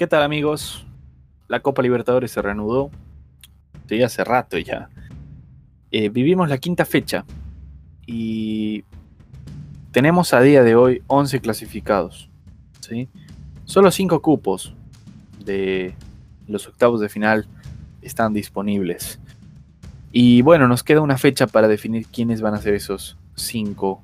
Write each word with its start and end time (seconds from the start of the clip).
¿Qué 0.00 0.06
tal 0.06 0.22
amigos? 0.22 0.86
La 1.46 1.60
Copa 1.60 1.82
Libertadores 1.82 2.30
se 2.30 2.40
reanudó. 2.40 2.90
Sí, 3.86 4.02
hace 4.02 4.24
rato 4.24 4.56
ya. 4.56 4.88
Eh, 5.90 6.08
vivimos 6.08 6.48
la 6.48 6.56
quinta 6.56 6.86
fecha 6.86 7.26
y 8.06 8.82
tenemos 9.92 10.32
a 10.32 10.40
día 10.40 10.62
de 10.62 10.74
hoy 10.74 11.02
11 11.06 11.42
clasificados. 11.42 12.30
¿sí? 12.80 13.10
Solo 13.66 13.90
5 13.90 14.22
cupos 14.22 14.72
de 15.44 15.94
los 16.46 16.66
octavos 16.66 17.02
de 17.02 17.10
final 17.10 17.46
están 18.00 18.32
disponibles. 18.32 19.20
Y 20.12 20.40
bueno, 20.40 20.66
nos 20.66 20.82
queda 20.82 21.02
una 21.02 21.18
fecha 21.18 21.46
para 21.46 21.68
definir 21.68 22.06
quiénes 22.06 22.40
van 22.40 22.54
a 22.54 22.62
ser 22.62 22.72
esos 22.72 23.18
5, 23.34 24.02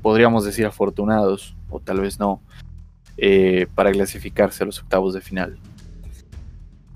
podríamos 0.00 0.46
decir 0.46 0.64
afortunados, 0.64 1.54
o 1.68 1.78
tal 1.78 2.00
vez 2.00 2.18
no, 2.18 2.40
eh, 3.16 3.68
para 3.76 3.92
clasificarse 3.92 4.64
a 4.64 4.66
los 4.66 4.80
octavos 4.80 5.14
de 5.14 5.20
final. 5.20 5.56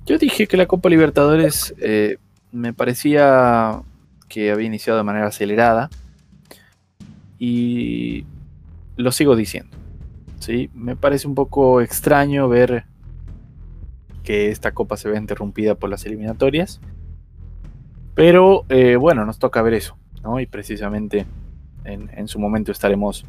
Yo 0.04 0.18
dije 0.18 0.48
que 0.48 0.56
la 0.56 0.66
Copa 0.66 0.88
Libertadores 0.88 1.74
eh, 1.78 2.16
me 2.50 2.72
parecía 2.72 3.82
que 4.28 4.50
había 4.50 4.66
iniciado 4.66 4.98
de 4.98 5.04
manera 5.04 5.28
acelerada 5.28 5.90
y 7.38 8.24
lo 8.96 9.12
sigo 9.12 9.36
diciendo. 9.36 9.76
¿sí? 10.40 10.70
Me 10.74 10.96
parece 10.96 11.28
un 11.28 11.36
poco 11.36 11.80
extraño 11.80 12.48
ver 12.48 12.84
que 14.24 14.50
esta 14.50 14.72
copa 14.72 14.96
se 14.96 15.08
ve 15.08 15.18
interrumpida 15.18 15.76
por 15.76 15.88
las 15.88 16.04
eliminatorias. 16.04 16.80
Pero 18.16 18.64
eh, 18.70 18.96
bueno, 18.96 19.24
nos 19.24 19.38
toca 19.38 19.62
ver 19.62 19.74
eso. 19.74 19.96
¿no? 20.24 20.40
Y 20.40 20.46
precisamente 20.46 21.26
en, 21.84 22.26
su 22.26 22.40
momento 22.40 22.72
estaremos 22.72 23.24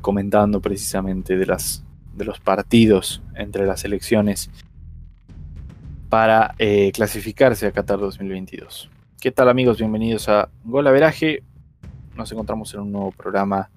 comentando 0.00 0.60
precisamente 0.60 1.36
de 1.36 1.46
las 1.46 1.84
de 2.14 2.24
los 2.24 2.40
partidos 2.40 3.22
entre 3.34 3.66
las 3.66 3.84
elecciones 3.84 4.50
para 6.08 6.54
eh, 6.58 6.90
clasificarse 6.92 7.66
a 7.66 7.72
Qatar 7.72 7.98
2022. 7.98 8.90
¿Qué 9.20 9.30
tal 9.30 9.48
amigos? 9.48 9.78
Bienvenidos 9.78 10.28
a 10.28 10.48
Golaveraje. 10.64 11.42
Nos 12.16 12.32
encontramos 12.32 12.74
en 12.74 12.80
un 12.80 12.92
nuevo 12.92 13.12
programa 13.12 13.70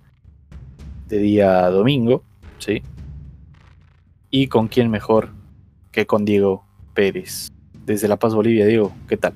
de 1.08 1.20
día 1.20 1.70
domingo, 1.70 2.24
¿sí? 2.58 2.82
Y 4.32 4.48
con 4.48 4.68
quién 4.68 4.90
mejor 4.90 5.30
que 5.92 6.08
con 6.08 6.26
Diego 6.26 6.66
Pérez. 6.94 7.50
Desde 7.86 8.08
La 8.08 8.18
Paz, 8.18 8.34
Bolivia, 8.34 8.66
Diego, 8.66 8.94
¿qué 9.08 9.18
tal? 9.18 9.34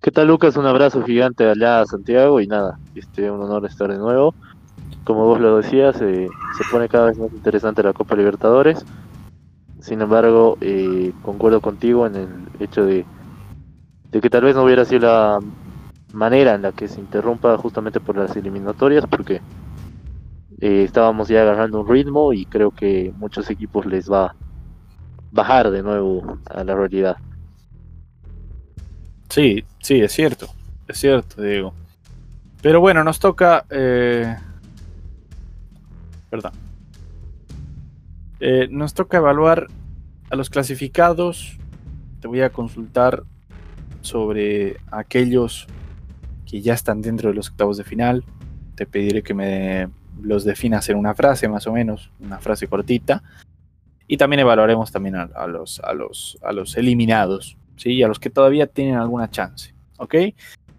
¿Qué 0.00 0.10
tal 0.10 0.28
Lucas? 0.28 0.56
Un 0.56 0.66
abrazo 0.66 1.02
gigante 1.02 1.48
allá 1.48 1.80
a 1.80 1.86
Santiago 1.86 2.40
y 2.40 2.46
nada, 2.46 2.78
este, 2.94 3.30
un 3.30 3.42
honor 3.42 3.66
estar 3.66 3.90
de 3.90 3.98
nuevo 3.98 4.34
como 5.04 5.26
vos 5.26 5.40
lo 5.40 5.58
decías, 5.58 6.00
eh, 6.00 6.28
se 6.56 6.64
pone 6.70 6.88
cada 6.88 7.06
vez 7.06 7.18
más 7.18 7.32
interesante 7.32 7.82
la 7.82 7.92
Copa 7.92 8.16
Libertadores. 8.16 8.84
Sin 9.80 10.00
embargo, 10.00 10.56
eh, 10.62 11.12
concuerdo 11.22 11.60
contigo 11.60 12.06
en 12.06 12.16
el 12.16 12.28
hecho 12.58 12.86
de, 12.86 13.04
que 14.10 14.30
tal 14.30 14.44
vez 14.44 14.56
no 14.56 14.64
hubiera 14.64 14.84
sido 14.86 15.00
la 15.00 15.40
manera 16.14 16.54
en 16.54 16.62
la 16.62 16.72
que 16.72 16.88
se 16.88 17.00
interrumpa 17.00 17.56
justamente 17.58 18.00
por 18.00 18.16
las 18.16 18.34
eliminatorias, 18.34 19.04
porque 19.06 19.42
eh, 20.60 20.84
estábamos 20.84 21.28
ya 21.28 21.42
agarrando 21.42 21.80
un 21.80 21.88
ritmo 21.88 22.32
y 22.32 22.46
creo 22.46 22.70
que 22.70 23.12
muchos 23.16 23.50
equipos 23.50 23.84
les 23.84 24.10
va 24.10 24.26
a 24.26 24.34
bajar 25.32 25.70
de 25.70 25.82
nuevo 25.82 26.38
a 26.46 26.64
la 26.64 26.74
realidad. 26.74 27.16
Sí, 29.28 29.64
sí, 29.80 30.00
es 30.00 30.12
cierto, 30.12 30.46
es 30.88 30.96
cierto, 30.96 31.42
Diego. 31.42 31.74
Pero 32.62 32.80
bueno, 32.80 33.04
nos 33.04 33.18
toca 33.18 33.66
Perdón. 36.34 36.50
Eh, 38.40 38.66
nos 38.68 38.92
toca 38.92 39.18
evaluar 39.18 39.68
a 40.30 40.34
los 40.34 40.50
clasificados. 40.50 41.56
Te 42.18 42.26
voy 42.26 42.40
a 42.40 42.50
consultar 42.50 43.22
sobre 44.00 44.78
aquellos 44.90 45.68
que 46.44 46.60
ya 46.60 46.74
están 46.74 47.02
dentro 47.02 47.28
de 47.28 47.36
los 47.36 47.50
octavos 47.50 47.76
de 47.76 47.84
final. 47.84 48.24
Te 48.74 48.84
pediré 48.84 49.22
que 49.22 49.32
me 49.32 49.88
los 50.20 50.42
definas 50.42 50.88
en 50.88 50.96
una 50.96 51.14
frase, 51.14 51.46
más 51.46 51.68
o 51.68 51.72
menos, 51.72 52.10
una 52.18 52.40
frase 52.40 52.66
cortita. 52.66 53.22
Y 54.08 54.16
también 54.16 54.40
evaluaremos 54.40 54.90
también 54.90 55.14
a, 55.14 55.46
los, 55.46 55.78
a, 55.78 55.92
los, 55.94 56.36
a 56.42 56.52
los 56.52 56.76
eliminados, 56.76 57.56
¿sí? 57.76 58.02
a 58.02 58.08
los 58.08 58.18
que 58.18 58.30
todavía 58.30 58.66
tienen 58.66 58.96
alguna 58.96 59.30
chance. 59.30 59.72
¿Ok? 59.98 60.16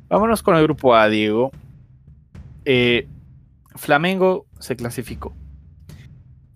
Vámonos 0.10 0.44
con 0.44 0.58
el 0.58 0.64
grupo 0.64 0.96
A, 0.96 1.08
Diego. 1.08 1.52
Eh, 2.66 3.08
Flamengo 3.76 4.48
se 4.60 4.76
clasificó. 4.76 5.34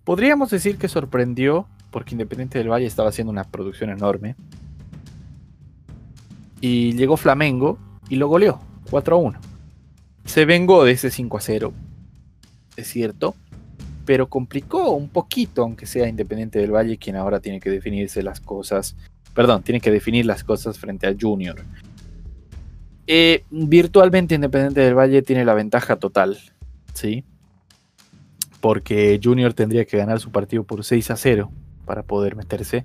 Podríamos 0.04 0.50
decir 0.50 0.78
que 0.78 0.88
sorprendió 0.88 1.66
porque 1.90 2.14
Independiente 2.14 2.58
del 2.58 2.70
Valle 2.70 2.86
estaba 2.86 3.08
haciendo 3.08 3.30
una 3.30 3.44
producción 3.44 3.90
enorme. 3.90 4.36
Y 6.60 6.92
llegó 6.92 7.16
Flamengo 7.16 7.78
y 8.08 8.16
lo 8.16 8.28
goleó 8.28 8.60
4 8.90 9.16
a 9.16 9.18
1. 9.18 9.40
Se 10.24 10.44
vengó 10.44 10.84
de 10.84 10.92
ese 10.92 11.10
5 11.10 11.36
a 11.36 11.40
0, 11.40 11.72
es 12.76 12.88
cierto, 12.88 13.34
pero 14.04 14.28
complicó 14.28 14.90
un 14.90 15.08
poquito, 15.08 15.62
aunque 15.62 15.86
sea 15.86 16.08
Independiente 16.08 16.58
del 16.58 16.74
Valle 16.74 16.98
quien 16.98 17.16
ahora 17.16 17.40
tiene 17.40 17.60
que 17.60 17.70
definirse 17.70 18.22
las 18.22 18.40
cosas, 18.40 18.96
perdón, 19.34 19.62
tiene 19.62 19.80
que 19.80 19.90
definir 19.90 20.26
las 20.26 20.44
cosas 20.44 20.78
frente 20.78 21.06
a 21.06 21.14
Junior. 21.18 21.62
Eh, 23.06 23.44
virtualmente 23.50 24.34
Independiente 24.34 24.80
del 24.80 24.94
Valle 24.94 25.22
tiene 25.22 25.44
la 25.44 25.54
ventaja 25.54 25.96
total, 25.96 26.38
¿sí? 26.92 27.24
Porque 28.60 29.18
Junior 29.22 29.54
tendría 29.54 29.84
que 29.84 29.96
ganar 29.96 30.20
su 30.20 30.30
partido 30.30 30.64
por 30.64 30.84
6 30.84 31.10
a 31.10 31.16
0 31.16 31.50
para 31.84 32.02
poder 32.02 32.36
meterse, 32.36 32.84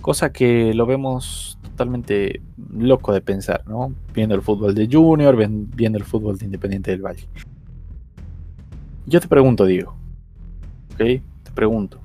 cosa 0.00 0.30
que 0.32 0.74
lo 0.74 0.86
vemos 0.86 1.58
totalmente 1.62 2.40
loco 2.72 3.12
de 3.12 3.20
pensar, 3.20 3.66
¿no? 3.66 3.92
Viendo 4.14 4.34
el 4.34 4.42
fútbol 4.42 4.74
de 4.74 4.88
Junior, 4.90 5.36
viendo 5.74 5.98
el 5.98 6.04
fútbol 6.04 6.38
de 6.38 6.46
Independiente 6.46 6.90
del 6.90 7.02
Valle. 7.02 7.28
Yo 9.06 9.20
te 9.20 9.28
pregunto, 9.28 9.64
Diego, 9.64 9.96
¿ok? 10.94 10.98
Te 10.98 11.50
pregunto, 11.54 11.98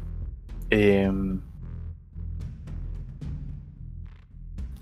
em, 0.70 1.40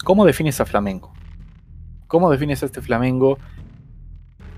¿cómo 0.04 0.26
defines 0.26 0.60
a 0.60 0.66
Flamengo? 0.66 1.12
¿Cómo 2.08 2.32
defines 2.32 2.64
a 2.64 2.66
este 2.66 2.82
Flamengo 2.82 3.38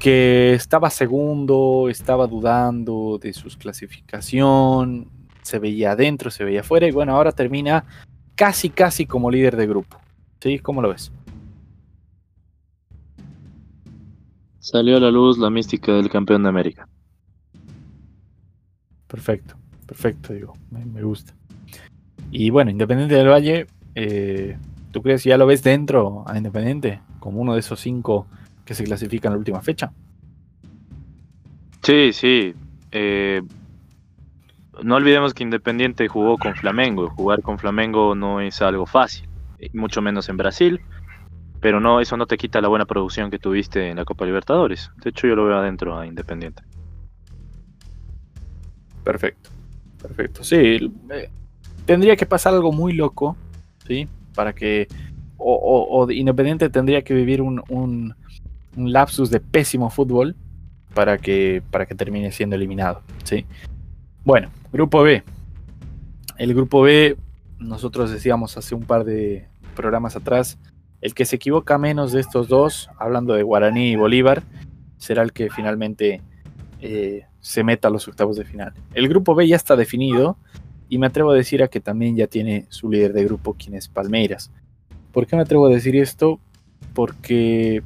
que 0.02 0.54
estaba 0.54 0.90
segundo, 0.90 1.88
estaba 1.88 2.26
dudando 2.26 3.20
de 3.22 3.34
su 3.34 3.50
clasificación, 3.50 5.08
se 5.44 5.60
veía 5.60 5.92
adentro, 5.92 6.32
se 6.32 6.44
veía 6.44 6.62
afuera 6.62 6.88
y 6.88 6.92
bueno, 6.92 7.16
ahora 7.16 7.32
termina 7.32 7.86
casi, 8.34 8.72
casi 8.72 9.06
como 9.06 9.30
líder 9.30 9.56
de 9.56 9.68
grupo. 9.68 10.00
¿Sí? 10.40 10.58
¿Cómo 10.58 10.82
lo 10.82 10.90
ves? 10.90 11.12
Salió 14.58 14.98
a 14.98 15.00
la 15.00 15.12
luz 15.12 15.38
la 15.38 15.52
mística 15.52 15.92
del 15.94 16.10
campeón 16.10 16.42
de 16.42 16.50
América. 16.50 16.88
Perfecto, 19.06 19.56
perfecto, 19.86 20.34
digo, 20.34 20.54
me, 20.72 21.04
gusta. 21.04 21.36
Y 22.32 22.50
bueno, 22.50 22.72
Independiente 22.72 23.14
del 23.14 23.28
Valle, 23.28 23.68
eh, 23.94 24.58
¿tú 24.92 25.04
crees 25.04 25.22
que 25.22 25.30
ya 25.30 25.38
lo 25.38 25.46
ves 25.46 25.62
dentro 25.62 26.24
a 26.26 26.38
Independiente? 26.38 27.02
Como 27.20 27.40
uno 27.40 27.54
de 27.54 27.60
esos 27.60 27.80
cinco 27.80 28.26
que 28.72 28.76
se 28.76 28.86
clasifica 28.86 29.28
en 29.28 29.34
la 29.34 29.38
última 29.38 29.62
fecha. 29.62 29.92
Sí, 31.84 32.14
sí. 32.14 32.56
Eh, 32.90 33.42
no 34.82 34.96
olvidemos 34.96 35.34
que 35.34 35.44
Independiente 35.44 36.08
jugó 36.08 36.38
con 36.38 36.56
Flamengo. 36.56 37.10
Jugar 37.10 37.42
con 37.42 37.60
Flamengo 37.60 38.16
no 38.16 38.40
es 38.40 38.62
algo 38.62 38.86
fácil, 38.86 39.28
mucho 39.74 40.02
menos 40.02 40.30
en 40.30 40.38
Brasil. 40.38 40.80
Pero 41.60 41.82
no, 41.82 42.00
eso 42.00 42.16
no 42.16 42.28
te 42.28 42.38
quita 42.38 42.62
la 42.62 42.70
buena 42.70 42.86
producción 42.86 43.30
que 43.30 43.40
tuviste 43.40 43.90
en 43.90 43.98
la 43.98 44.06
Copa 44.06 44.26
Libertadores. 44.26 44.90
De 45.04 45.10
hecho, 45.10 45.28
yo 45.28 45.36
lo 45.36 45.46
veo 45.46 45.58
adentro 45.58 46.00
a 46.00 46.08
Independiente. 46.08 46.64
Perfecto, 49.04 49.50
perfecto. 50.02 50.46
Sí, 50.46 50.94
eh, 51.12 51.30
tendría 51.86 52.16
que 52.16 52.26
pasar 52.26 52.54
algo 52.54 52.72
muy 52.72 52.94
loco, 52.94 53.36
¿sí? 53.86 54.08
Para 54.34 54.54
que. 54.54 54.88
O, 55.38 56.08
Independiente 56.10 56.70
tendría 56.70 57.02
que 57.02 57.14
vivir 57.16 57.42
un, 57.42 57.64
un 57.68 58.16
lapsus 58.76 59.30
de 59.30 59.40
pésimo 59.40 59.90
fútbol 59.90 60.36
para 60.94 61.18
que, 61.18 61.62
para 61.72 61.86
que 61.86 61.96
termine 61.96 62.32
siendo 62.32 62.56
eliminado. 62.56 63.02
¿sí? 63.24 63.46
Bueno, 64.24 64.50
grupo 64.72 65.02
B. 65.04 65.24
El 66.38 66.54
grupo 66.54 66.82
B, 66.82 67.18
nosotros 67.60 68.12
decíamos 68.12 68.58
hace 68.58 68.76
un 68.76 68.84
par 68.84 69.04
de 69.04 69.48
programas 69.76 70.16
atrás, 70.16 70.58
el 71.02 71.14
que 71.14 71.26
se 71.26 71.36
equivoca 71.38 71.78
menos 71.78 72.12
de 72.12 72.22
estos 72.22 72.48
dos, 72.48 72.90
hablando 73.00 73.34
de 73.34 73.44
Guaraní 73.44 73.92
y 73.92 73.96
Bolívar, 73.96 74.44
será 74.98 75.24
el 75.24 75.34
que 75.34 75.50
finalmente 75.50 76.22
eh, 76.80 77.26
se 77.40 77.64
meta 77.64 77.88
a 77.88 77.92
los 77.92 78.08
octavos 78.08 78.38
de 78.38 78.46
final. 78.46 78.74
El 78.94 79.10
grupo 79.10 79.34
B 79.34 79.48
ya 79.48 79.56
está 79.56 79.76
definido 79.76 80.38
y 80.90 80.98
me 80.98 81.08
atrevo 81.08 81.32
a 81.32 81.36
decir 81.36 81.64
a 81.64 81.70
que 81.70 81.80
también 81.80 82.16
ya 82.16 82.28
tiene 82.28 82.66
su 82.70 82.90
líder 82.90 83.14
de 83.14 83.24
grupo, 83.26 83.56
quien 83.56 83.76
es 83.76 83.88
Palmeiras. 83.88 84.52
¿Por 85.12 85.26
qué 85.26 85.36
me 85.36 85.42
atrevo 85.42 85.68
a 85.68 85.70
decir 85.70 85.96
esto? 85.96 86.40
Porque 86.94 87.82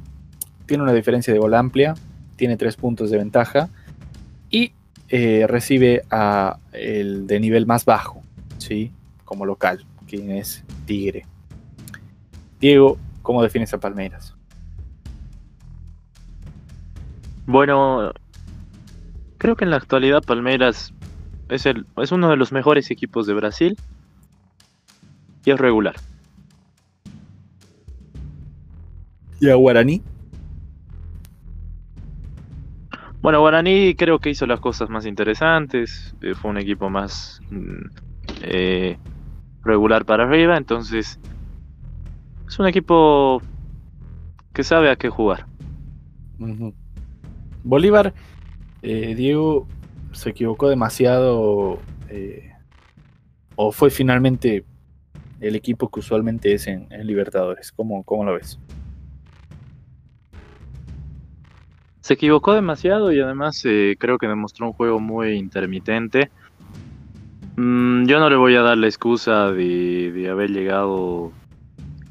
tiene 0.66 0.82
una 0.82 0.92
diferencia 0.92 1.32
de 1.32 1.38
gol 1.38 1.54
amplia, 1.54 1.94
tiene 2.36 2.56
tres 2.56 2.76
puntos 2.76 3.10
de 3.10 3.18
ventaja 3.18 3.68
y 4.50 4.72
eh, 5.08 5.46
recibe 5.48 6.02
a 6.10 6.58
el 6.72 7.26
de 7.26 7.40
nivel 7.40 7.66
más 7.66 7.84
bajo, 7.84 8.22
¿sí? 8.58 8.92
Como 9.24 9.46
local, 9.46 9.84
quien 10.06 10.30
es 10.30 10.64
Tigre. 10.84 11.26
Diego, 12.60 12.98
¿cómo 13.22 13.42
defines 13.42 13.72
a 13.74 13.78
Palmeiras? 13.78 14.34
Bueno, 17.46 18.12
creo 19.38 19.56
que 19.56 19.64
en 19.64 19.70
la 19.70 19.76
actualidad 19.76 20.22
Palmeiras 20.24 20.92
es, 21.48 21.66
el, 21.66 21.86
es 21.98 22.10
uno 22.10 22.28
de 22.28 22.36
los 22.36 22.50
mejores 22.50 22.90
equipos 22.90 23.26
de 23.26 23.34
Brasil 23.34 23.78
y 25.44 25.52
es 25.52 25.58
regular. 25.58 25.94
¿Y 29.38 29.50
a 29.50 29.54
Guaraní? 29.54 30.02
Bueno, 33.20 33.40
Guaraní 33.40 33.94
creo 33.94 34.18
que 34.18 34.30
hizo 34.30 34.46
las 34.46 34.60
cosas 34.60 34.88
más 34.90 35.06
interesantes, 35.06 36.14
eh, 36.22 36.34
fue 36.34 36.50
un 36.50 36.58
equipo 36.58 36.90
más 36.90 37.40
mm, 37.50 37.86
eh, 38.42 38.98
regular 39.62 40.04
para 40.04 40.24
arriba, 40.24 40.56
entonces 40.56 41.18
es 42.46 42.58
un 42.58 42.66
equipo 42.66 43.42
que 44.52 44.62
sabe 44.62 44.90
a 44.90 44.96
qué 44.96 45.08
jugar. 45.08 45.46
Bolívar, 47.64 48.14
eh, 48.82 49.14
Diego, 49.14 49.66
se 50.12 50.30
equivocó 50.30 50.68
demasiado 50.68 51.80
o 53.56 53.72
fue 53.72 53.90
finalmente 53.90 54.64
el 55.40 55.56
equipo 55.56 55.90
que 55.90 56.00
usualmente 56.00 56.52
es 56.52 56.66
en, 56.66 56.88
Libertadores. 57.06 57.72
¿Cómo, 57.72 58.02
¿Cómo 58.04 58.24
lo 58.24 58.34
ves? 58.34 58.58
Se 62.06 62.14
equivocó 62.14 62.54
demasiado 62.54 63.10
y 63.10 63.18
además 63.18 63.60
eh, 63.64 63.96
creo 63.98 64.16
que 64.16 64.28
demostró 64.28 64.68
un 64.68 64.72
juego 64.74 65.00
muy 65.00 65.32
intermitente. 65.32 66.30
Mm, 67.56 68.04
yo 68.04 68.20
no 68.20 68.30
le 68.30 68.36
voy 68.36 68.54
a 68.54 68.62
dar 68.62 68.78
la 68.78 68.86
excusa 68.86 69.50
de, 69.50 70.28
haber 70.30 70.50
llegado 70.50 71.32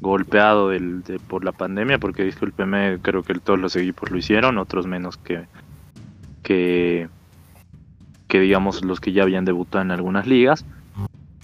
golpeado 0.02 0.70
por 1.28 1.46
la 1.46 1.52
pandemia, 1.52 1.96
porque 1.96 2.24
discúlpeme, 2.24 2.98
creo 3.00 3.22
que 3.22 3.36
todos 3.36 3.58
los 3.58 3.74
equipos 3.74 4.10
lo 4.10 4.18
hicieron, 4.18 4.58
otros 4.58 4.86
menos 4.86 5.16
que, 5.16 5.46
que, 6.42 7.08
que 8.28 8.40
digamos 8.40 8.84
los 8.84 9.00
que 9.00 9.12
ya 9.12 9.22
habían 9.22 9.46
debutado 9.46 9.80
en 9.80 9.92
algunas 9.92 10.26
ligas. 10.26 10.66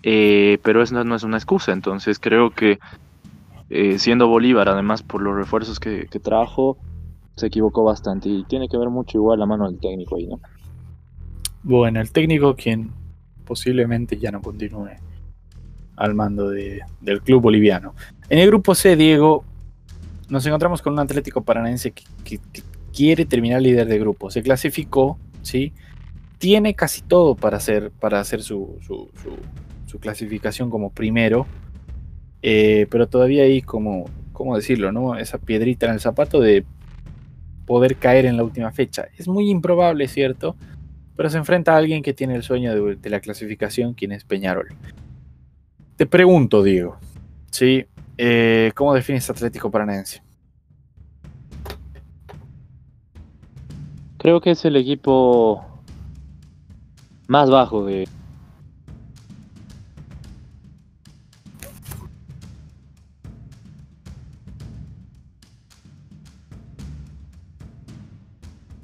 Eh, 0.03 0.59
pero 0.63 0.83
eso 0.83 1.03
no 1.05 1.15
es 1.15 1.23
una 1.23 1.39
excusa, 1.39 1.73
entonces 1.73 2.19
creo 2.19 2.51
que 2.51 2.81
eh, 3.71 3.99
siendo 3.99 4.29
Bolívar, 4.29 4.69
además 4.69 5.03
por 5.03 5.23
los 5.23 5.35
refuerzos 5.35 5.81
que, 5.81 6.07
que 6.11 6.21
trajo, 6.21 6.77
se 7.37 7.47
equivocó 7.47 7.85
bastante 7.85 8.29
y 8.29 8.45
tiene 8.45 8.69
que 8.69 8.77
ver 8.77 8.91
mucho 8.91 9.19
igual 9.19 9.39
la 9.39 9.47
mano 9.47 9.71
del 9.71 9.81
técnico 9.81 10.17
ahí, 10.17 10.27
¿no? 10.27 10.41
Bueno, 11.63 12.01
el 12.01 12.11
técnico 12.11 12.55
quien 12.55 12.91
posiblemente 13.45 14.19
ya 14.19 14.31
no 14.31 14.41
continúe 14.41 14.91
al 15.97 16.15
mando 16.15 16.51
del 16.51 17.23
club 17.23 17.43
boliviano. 17.43 17.95
En 18.29 18.39
el 18.39 18.49
grupo 18.49 18.75
C, 18.75 18.97
Diego, 18.97 19.45
nos 20.29 20.45
encontramos 20.47 20.83
con 20.83 20.95
un 20.95 20.99
Atlético 20.99 21.43
Paranaense 21.43 21.93
que, 21.93 22.41
quiere 22.93 23.25
terminar 23.25 23.63
líder 23.63 23.87
de 23.87 23.99
grupo. 23.99 24.31
Se 24.31 24.43
clasificó, 24.43 25.19
¿sí? 25.43 25.73
Tiene 26.39 26.75
casi 26.75 27.01
todo 27.01 27.35
para 27.35 27.57
hacer, 27.57 27.91
para 27.91 28.21
hacer 28.21 28.43
su, 28.43 28.77
su, 28.87 29.09
su, 29.87 29.99
clasificación 29.99 30.69
como 30.69 30.91
primero, 30.91 31.47
eh, 32.43 32.87
pero 32.91 33.09
todavía 33.09 33.45
hay 33.45 33.63
como, 33.63 34.11
¿cómo 34.33 34.57
decirlo? 34.57 34.93
¿no? 34.93 35.17
Esa 35.17 35.39
piedrita 35.39 35.87
en 35.87 35.93
el 35.93 36.01
zapato 36.01 36.41
de 36.41 36.67
poder 37.67 37.97
caer 37.97 38.27
en 38.27 38.37
la 38.37 38.45
última 38.45 38.73
fecha. 38.73 39.07
Es 39.17 39.29
muy 39.29 39.51
improbable, 39.51 40.09
¿cierto? 40.09 40.57
Pero 41.17 41.31
se 41.31 41.39
enfrenta 41.39 41.75
a 41.75 41.77
alguien 41.77 42.03
que 42.03 42.15
tiene 42.15 42.35
el 42.35 42.43
sueño 42.43 42.75
de, 42.75 43.11
la 43.11 43.21
clasificación, 43.21 43.95
quien 43.95 44.13
es 44.13 44.25
Peñarol. 44.25 44.69
Te 45.97 46.07
pregunto, 46.07 46.63
Diego, 46.63 46.97
¿sí? 47.51 47.87
Eh, 48.19 48.73
¿cómo 48.75 48.95
defines 48.95 49.29
Atlético 49.31 49.71
Paranaense? 49.71 50.23
Creo 54.19 54.41
que 54.41 54.53
es 54.53 54.65
el 54.65 54.77
equipo 54.77 55.65
más 57.27 57.51
bajo 57.51 57.85
de, 57.85 58.09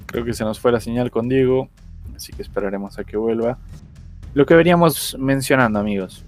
Creo 0.09 0.25
que 0.25 0.33
se 0.33 0.43
nos 0.43 0.59
fue 0.59 0.71
la 0.71 0.79
señal 0.79 1.11
con 1.11 1.29
Diego, 1.29 1.69
así 2.15 2.33
que 2.33 2.41
esperaremos 2.41 2.97
a 2.97 3.03
que 3.03 3.15
vuelva. 3.15 3.59
Lo 4.33 4.47
que 4.47 4.55
veníamos 4.55 5.15
mencionando, 5.19 5.77
amigos. 5.77 6.25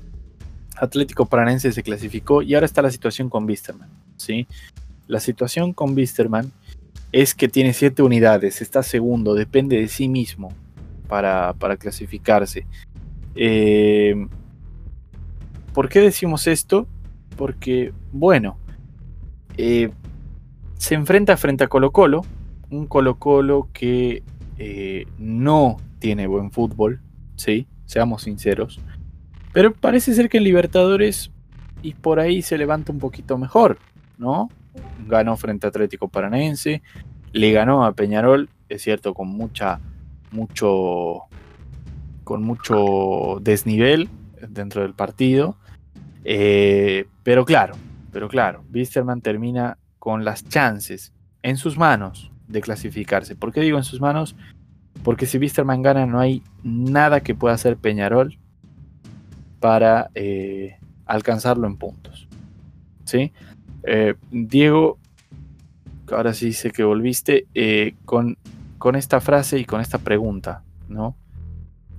Atlético 0.77 1.25
Paranense 1.25 1.71
se 1.71 1.81
clasificó 1.81 2.43
y 2.43 2.53
ahora 2.53 2.67
está 2.67 2.83
la 2.83 2.91
situación 2.91 3.27
con 3.27 3.47
Bisterman. 3.47 3.89
¿sí? 4.17 4.47
La 5.07 5.19
situación 5.19 5.73
con 5.73 5.95
Bisterman 5.95 6.51
es 7.11 7.33
que 7.33 7.47
tiene 7.47 7.73
7 7.73 8.03
unidades, 8.03 8.61
está 8.61 8.83
segundo, 8.83 9.33
depende 9.33 9.77
de 9.77 9.87
sí 9.87 10.07
mismo 10.07 10.53
para, 11.07 11.55
clasificarse. 11.79 12.67
Eh, 13.33 14.27
¿Por 15.73 15.89
qué 15.89 16.01
decimos 16.01 16.45
esto? 16.45 16.87
Porque, 17.35 17.93
bueno, 18.11 18.57
eh, 19.57 19.89
se 20.77 20.95
enfrenta 20.95 21.35
frente 21.35 21.63
a 21.63 21.67
Colo 21.67 21.91
Colo, 21.91 22.21
un 22.71 22.87
Colo 22.87 23.19
Colo 23.19 23.69
que 23.73 24.23
eh, 24.57 25.05
no 25.19 25.77
tiene 25.99 26.25
buen 26.25 26.51
fútbol, 26.51 27.01
¿sí? 27.35 27.67
Seamos 27.85 28.23
sinceros. 28.23 28.79
Pero 29.53 29.73
parece 29.73 30.13
ser 30.13 30.29
que 30.29 30.37
en 30.37 30.45
Libertadores 30.45 31.31
y 31.83 31.93
por 31.93 32.19
ahí 32.19 32.41
se 32.41 32.57
levanta 32.57 32.91
un 32.91 32.99
poquito 32.99 33.37
mejor, 33.37 33.77
¿no? 34.17 34.49
Ganó 35.07 35.35
frente 35.35 35.67
a 35.67 35.69
Atlético 35.69 36.07
Paranense, 36.07 36.81
le 37.33 37.51
ganó 37.51 37.85
a 37.85 37.93
Peñarol, 37.93 38.49
es 38.69 38.81
cierto, 38.81 39.13
con 39.13 39.27
mucha, 39.27 39.79
mucho, 40.31 41.23
con 42.23 42.43
mucho 42.43 43.39
desnivel 43.41 44.09
dentro 44.47 44.81
del 44.81 44.93
partido. 44.93 45.57
Eh, 46.23 47.07
pero 47.23 47.43
claro, 47.45 47.75
pero 48.11 48.29
claro, 48.29 48.63
Wisterman 48.73 49.21
termina 49.21 49.77
con 49.99 50.23
las 50.23 50.47
chances 50.47 51.13
en 51.43 51.57
sus 51.57 51.77
manos 51.77 52.30
de 52.51 52.61
clasificarse. 52.61 53.35
¿Por 53.35 53.51
qué 53.51 53.61
digo 53.61 53.77
en 53.77 53.83
sus 53.83 54.01
manos? 54.01 54.35
Porque 55.03 55.25
si 55.25 55.37
Wisterman 55.37 55.81
gana 55.81 56.05
no 56.05 56.19
hay 56.19 56.43
nada 56.63 57.21
que 57.21 57.35
pueda 57.35 57.55
hacer 57.55 57.77
Peñarol 57.77 58.37
para 59.59 60.09
eh, 60.15 60.77
alcanzarlo 61.05 61.67
en 61.67 61.77
puntos. 61.77 62.27
¿Sí? 63.05 63.31
Eh, 63.83 64.15
Diego, 64.31 64.99
ahora 66.11 66.33
sí 66.33 66.53
sé 66.53 66.71
que 66.71 66.83
volviste, 66.83 67.47
eh, 67.53 67.95
con, 68.05 68.37
con, 68.77 68.95
esta 68.95 69.21
frase 69.21 69.59
y 69.59 69.65
con 69.65 69.81
esta 69.81 69.97
pregunta, 69.97 70.63
¿no? 70.87 71.15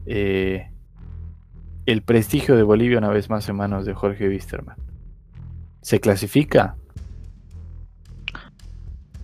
el 0.04 2.02
prestigio 2.04 2.56
de 2.56 2.64
Bolivia 2.64 2.98
una 2.98 3.08
vez 3.08 3.30
más 3.30 3.48
en 3.48 3.56
manos 3.56 3.86
de 3.86 3.94
Jorge 3.94 4.28
Wisterman. 4.28 4.76
¿Se 5.80 6.00
clasifica? 6.00 6.76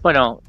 Bueno, 0.02 0.40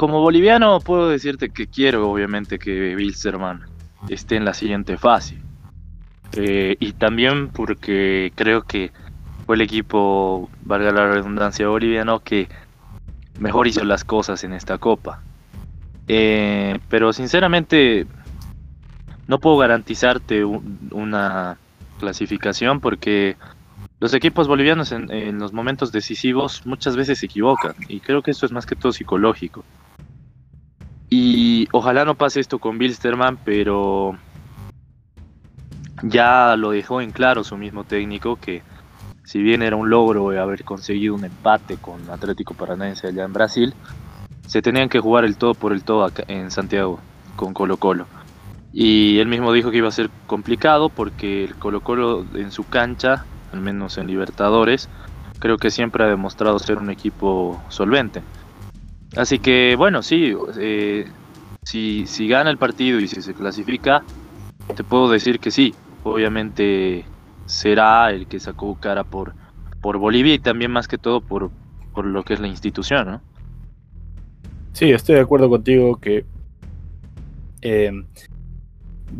como 0.00 0.22
boliviano 0.22 0.80
puedo 0.80 1.10
decirte 1.10 1.50
que 1.50 1.66
quiero 1.66 2.10
obviamente 2.10 2.58
que 2.58 2.96
Wilstermann 2.96 3.66
esté 4.08 4.36
en 4.36 4.46
la 4.46 4.54
siguiente 4.54 4.96
fase. 4.96 5.36
Eh, 6.32 6.74
y 6.80 6.94
también 6.94 7.48
porque 7.48 8.32
creo 8.34 8.62
que 8.62 8.92
fue 9.44 9.56
el 9.56 9.60
equipo, 9.60 10.48
valga 10.62 10.90
la 10.90 11.12
redundancia, 11.12 11.68
boliviano 11.68 12.20
que 12.20 12.48
mejor 13.40 13.66
hizo 13.66 13.84
las 13.84 14.04
cosas 14.04 14.42
en 14.42 14.54
esta 14.54 14.78
copa. 14.78 15.20
Eh, 16.08 16.78
pero 16.88 17.12
sinceramente 17.12 18.06
no 19.26 19.38
puedo 19.38 19.58
garantizarte 19.58 20.46
una 20.46 21.58
clasificación 21.98 22.80
porque 22.80 23.36
los 23.98 24.14
equipos 24.14 24.48
bolivianos 24.48 24.92
en, 24.92 25.38
los 25.38 25.52
momentos 25.52 25.92
decisivos 25.92 26.64
muchas 26.64 26.96
veces 26.96 27.18
se 27.18 27.26
equivocan 27.26 27.74
y 27.86 28.00
creo 28.00 28.22
que 28.22 28.30
eso 28.30 28.46
es 28.46 28.52
más 28.52 28.64
que 28.64 28.76
todo 28.76 28.92
psicológico. 28.92 29.62
Y 31.10 31.68
ojalá 31.72 32.04
no 32.04 32.14
pase 32.14 32.38
esto 32.38 32.60
con 32.60 32.78
Bilsterman, 32.78 33.36
pero 33.44 34.16
ya 36.02 36.56
lo 36.56 36.70
dejó 36.70 37.00
en 37.00 37.10
claro 37.10 37.44
su 37.44 37.56
mismo 37.56 37.84
técnico 37.84 38.36
que 38.36 38.62
si 39.24 39.42
bien 39.42 39.62
era 39.62 39.76
un 39.76 39.90
logro 39.90 40.30
haber 40.40 40.64
conseguido 40.64 41.14
un 41.14 41.24
empate 41.24 41.76
con 41.76 42.08
Atlético 42.10 42.54
Paranaense 42.54 43.08
allá 43.08 43.24
en 43.24 43.32
Brasil, 43.32 43.74
se 44.46 44.62
tenían 44.62 44.88
que 44.88 45.00
jugar 45.00 45.24
el 45.24 45.36
todo 45.36 45.54
por 45.54 45.72
el 45.72 45.84
todo 45.84 46.10
en 46.28 46.50
Santiago 46.50 47.00
con 47.36 47.54
Colo 47.54 47.76
Colo. 47.76 48.06
Y 48.72 49.18
él 49.18 49.26
mismo 49.26 49.52
dijo 49.52 49.70
que 49.70 49.78
iba 49.78 49.88
a 49.88 49.92
ser 49.92 50.10
complicado 50.26 50.88
porque 50.88 51.44
el 51.44 51.56
Colo 51.56 51.80
Colo 51.80 52.24
en 52.34 52.52
su 52.52 52.68
cancha, 52.68 53.24
al 53.52 53.60
menos 53.60 53.98
en 53.98 54.06
Libertadores, 54.06 54.88
creo 55.38 55.58
que 55.58 55.70
siempre 55.70 56.04
ha 56.04 56.08
demostrado 56.08 56.58
ser 56.58 56.78
un 56.78 56.90
equipo 56.90 57.60
solvente. 57.68 58.22
Así 59.16 59.38
que 59.38 59.74
bueno, 59.76 60.02
sí, 60.02 60.34
eh, 60.58 61.06
si, 61.62 62.06
si 62.06 62.28
gana 62.28 62.50
el 62.50 62.58
partido 62.58 63.00
y 63.00 63.08
si 63.08 63.22
se 63.22 63.34
clasifica, 63.34 64.02
te 64.74 64.84
puedo 64.84 65.10
decir 65.10 65.40
que 65.40 65.50
sí, 65.50 65.74
obviamente 66.04 67.04
será 67.46 68.10
el 68.10 68.26
que 68.26 68.38
sacó 68.38 68.76
cara 68.76 69.04
por, 69.04 69.34
por 69.80 69.98
Bolivia 69.98 70.34
y 70.34 70.38
también 70.38 70.70
más 70.70 70.86
que 70.86 70.98
todo 70.98 71.20
por, 71.20 71.50
por 71.92 72.06
lo 72.06 72.22
que 72.22 72.34
es 72.34 72.40
la 72.40 72.48
institución, 72.48 73.06
¿no? 73.06 73.20
Sí, 74.72 74.90
estoy 74.90 75.16
de 75.16 75.22
acuerdo 75.22 75.48
contigo 75.50 75.96
que 75.96 76.24
eh, 77.62 77.90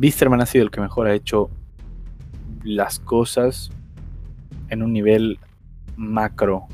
ha 0.03 0.47
sido 0.47 0.65
el 0.65 0.71
que 0.71 0.81
mejor 0.81 1.09
ha 1.09 1.15
hecho 1.15 1.51
las 2.63 3.01
cosas 3.01 3.71
en 4.69 4.83
un 4.83 4.93
nivel 4.93 5.39
macro, 5.97 6.67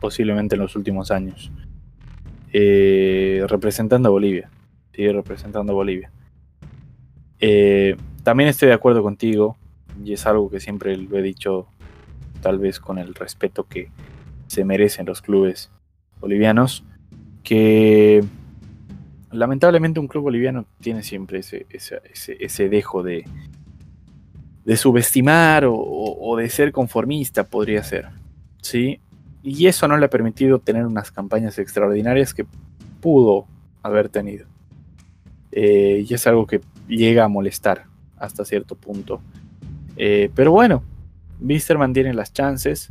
posiblemente 0.00 0.54
en 0.54 0.62
los 0.62 0.76
últimos 0.76 1.10
años, 1.10 1.50
eh, 2.58 3.44
representando 3.48 4.08
a 4.08 4.12
Bolivia. 4.12 4.48
Sigue 4.94 5.12
representando 5.12 5.72
a 5.72 5.74
Bolivia. 5.74 6.10
Eh, 7.38 7.96
también 8.22 8.48
estoy 8.48 8.68
de 8.68 8.74
acuerdo 8.74 9.02
contigo, 9.02 9.58
y 10.02 10.14
es 10.14 10.24
algo 10.24 10.48
que 10.48 10.58
siempre 10.58 10.96
lo 10.96 11.18
he 11.18 11.22
dicho, 11.22 11.66
tal 12.40 12.58
vez 12.58 12.80
con 12.80 12.96
el 12.96 13.14
respeto 13.14 13.64
que 13.64 13.90
se 14.46 14.64
merecen 14.64 15.04
los 15.04 15.20
clubes 15.20 15.70
bolivianos, 16.18 16.82
que 17.42 18.24
lamentablemente 19.32 20.00
un 20.00 20.08
club 20.08 20.22
boliviano 20.22 20.64
tiene 20.80 21.02
siempre 21.02 21.40
ese, 21.40 21.66
ese, 21.68 22.68
dejo 22.70 23.02
de, 23.02 23.26
de 24.64 24.76
subestimar 24.78 25.64
o, 25.68 26.36
de 26.38 26.48
ser 26.48 26.72
conformista, 26.72 27.44
podría 27.44 27.84
ser. 27.84 28.08
¿sí? 28.62 28.98
Y 29.46 29.68
eso 29.68 29.86
no 29.86 29.96
le 29.96 30.06
ha 30.06 30.10
permitido 30.10 30.58
tener 30.58 30.84
unas 30.84 31.12
campañas 31.12 31.56
extraordinarias 31.60 32.34
que 32.34 32.44
pudo 33.00 33.46
haber 33.80 34.08
tenido. 34.08 34.44
Eh, 35.52 36.04
y 36.04 36.12
es 36.12 36.26
algo 36.26 36.48
que 36.48 36.60
llega 36.88 37.22
a 37.22 37.28
molestar 37.28 37.84
hasta 38.18 38.44
cierto 38.44 38.74
punto. 38.74 39.20
Eh, 39.96 40.30
pero 40.34 40.50
bueno, 40.50 40.82
Mister 41.38 41.78
mantiene 41.78 42.12
las 42.12 42.32
chances. 42.32 42.90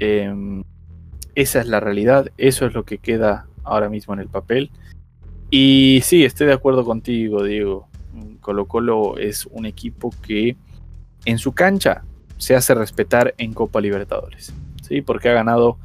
Em, 0.00 0.64
esa 1.36 1.60
es 1.60 1.68
la 1.68 1.78
realidad, 1.78 2.32
eso 2.38 2.66
es 2.66 2.74
lo 2.74 2.84
que 2.84 2.98
queda 2.98 3.46
ahora 3.62 3.88
mismo 3.88 4.14
en 4.14 4.20
el 4.20 4.28
papel. 4.28 4.72
Y 5.48 6.00
sí, 6.02 6.24
estoy 6.24 6.48
de 6.48 6.54
acuerdo 6.54 6.84
contigo, 6.84 7.44
Diego. 7.44 7.86
Colo 8.40 8.66
Colo 8.66 9.16
es 9.16 9.46
un 9.46 9.64
equipo 9.64 10.12
que 10.26 10.56
en 11.24 11.38
su 11.38 11.52
cancha 11.52 12.02
se 12.36 12.56
hace 12.56 12.74
respetar 12.74 13.32
en 13.38 13.52
Copa 13.52 13.80
Libertadores. 13.80 14.52
¿Sí? 14.88 15.02
Porque 15.02 15.28
ha 15.28 15.34
ganado 15.34 15.78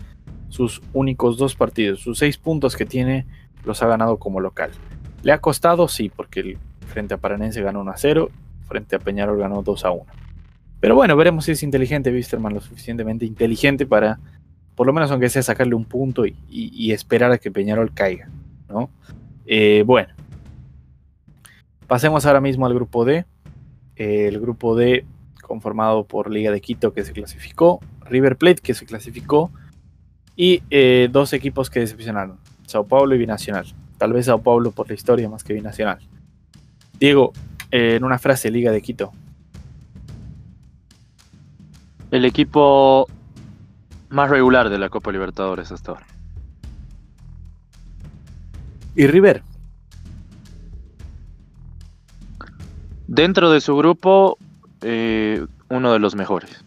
sus 0.49 0.81
únicos 0.93 1.37
dos 1.37 1.55
partidos. 1.55 1.99
Sus 1.99 2.19
seis 2.19 2.37
puntos 2.37 2.75
que 2.75 2.85
tiene 2.85 3.25
los 3.65 3.81
ha 3.83 3.87
ganado 3.87 4.17
como 4.17 4.39
local. 4.39 4.71
¿Le 5.23 5.31
ha 5.31 5.39
costado? 5.39 5.87
Sí, 5.87 6.09
porque 6.09 6.41
el, 6.41 6.57
frente 6.93 7.13
a 7.13 7.17
Paranense 7.17 7.61
ganó 7.61 7.81
1 7.81 7.91
a 7.91 7.97
0, 7.97 8.29
frente 8.67 8.95
a 8.95 8.99
Peñarol 8.99 9.39
ganó 9.39 9.63
2 9.63 9.85
a 9.85 9.91
1. 9.91 10.05
Pero 10.79 10.95
bueno, 10.95 11.15
veremos 11.15 11.45
si 11.45 11.51
es 11.51 11.63
inteligente 11.63 12.11
Wisterman, 12.11 12.53
lo 12.53 12.61
suficientemente 12.61 13.25
inteligente 13.25 13.85
para, 13.85 14.19
por 14.75 14.85
lo 14.85 14.93
menos 14.93 15.09
aunque 15.11 15.29
sea, 15.29 15.41
sacarle 15.41 15.75
un 15.75 15.85
punto 15.85 16.25
y, 16.25 16.91
esperar 16.91 17.31
a 17.31 17.37
que 17.37 17.51
Peñarol 17.51 17.93
caiga. 17.93 18.29
¿no? 18.69 18.89
Eh, 19.45 19.83
bueno, 19.85 20.09
pasemos 21.87 22.25
ahora 22.25 22.41
mismo 22.41 22.65
al 22.65 22.73
grupo 22.73 23.05
D. 23.05 23.25
El 23.95 24.39
grupo 24.39 24.75
D 24.75 25.05
conformado 25.41 26.05
por 26.05 26.29
Liga 26.29 26.51
de 26.51 26.61
Quito 26.61 26.93
que 26.93 27.03
se 27.03 27.13
clasificó, 27.13 27.79
River 28.13 28.37
Plate 28.37 28.61
que 28.61 28.73
se 28.73 28.85
clasificó 28.85 29.51
y 30.35 30.61
eh, 30.69 31.09
dos 31.11 31.33
equipos 31.33 31.69
que 31.69 31.79
decepcionaron, 31.79 32.37
Sao 32.67 32.87
Paulo 32.87 33.15
y 33.15 33.17
Binacional. 33.17 33.65
Tal 33.97 34.13
vez 34.13 34.27
Sao 34.27 34.41
Paulo 34.41 34.71
por 34.71 34.87
la 34.87 34.93
historia 34.93 35.27
más 35.29 35.43
que 35.43 35.53
Binacional. 35.53 35.99
Diego, 36.99 37.33
en 37.71 38.03
una 38.03 38.19
frase, 38.19 38.51
Liga 38.51 38.71
de 38.71 38.81
Quito, 38.81 39.11
el 42.11 42.25
equipo 42.25 43.07
más 44.09 44.29
regular 44.29 44.69
de 44.69 44.77
la 44.77 44.89
Copa 44.89 45.11
Libertadores 45.11 45.71
hasta 45.71 45.91
ahora. 45.91 46.05
¿Y 48.95 49.07
River? 49.07 49.41
Dentro 53.07 53.49
de 53.49 53.59
su 53.59 53.75
grupo, 53.75 54.37
eh, 54.81 55.45
uno 55.69 55.93
de 55.93 55.99
los 55.99 56.13
mejores. 56.15 56.63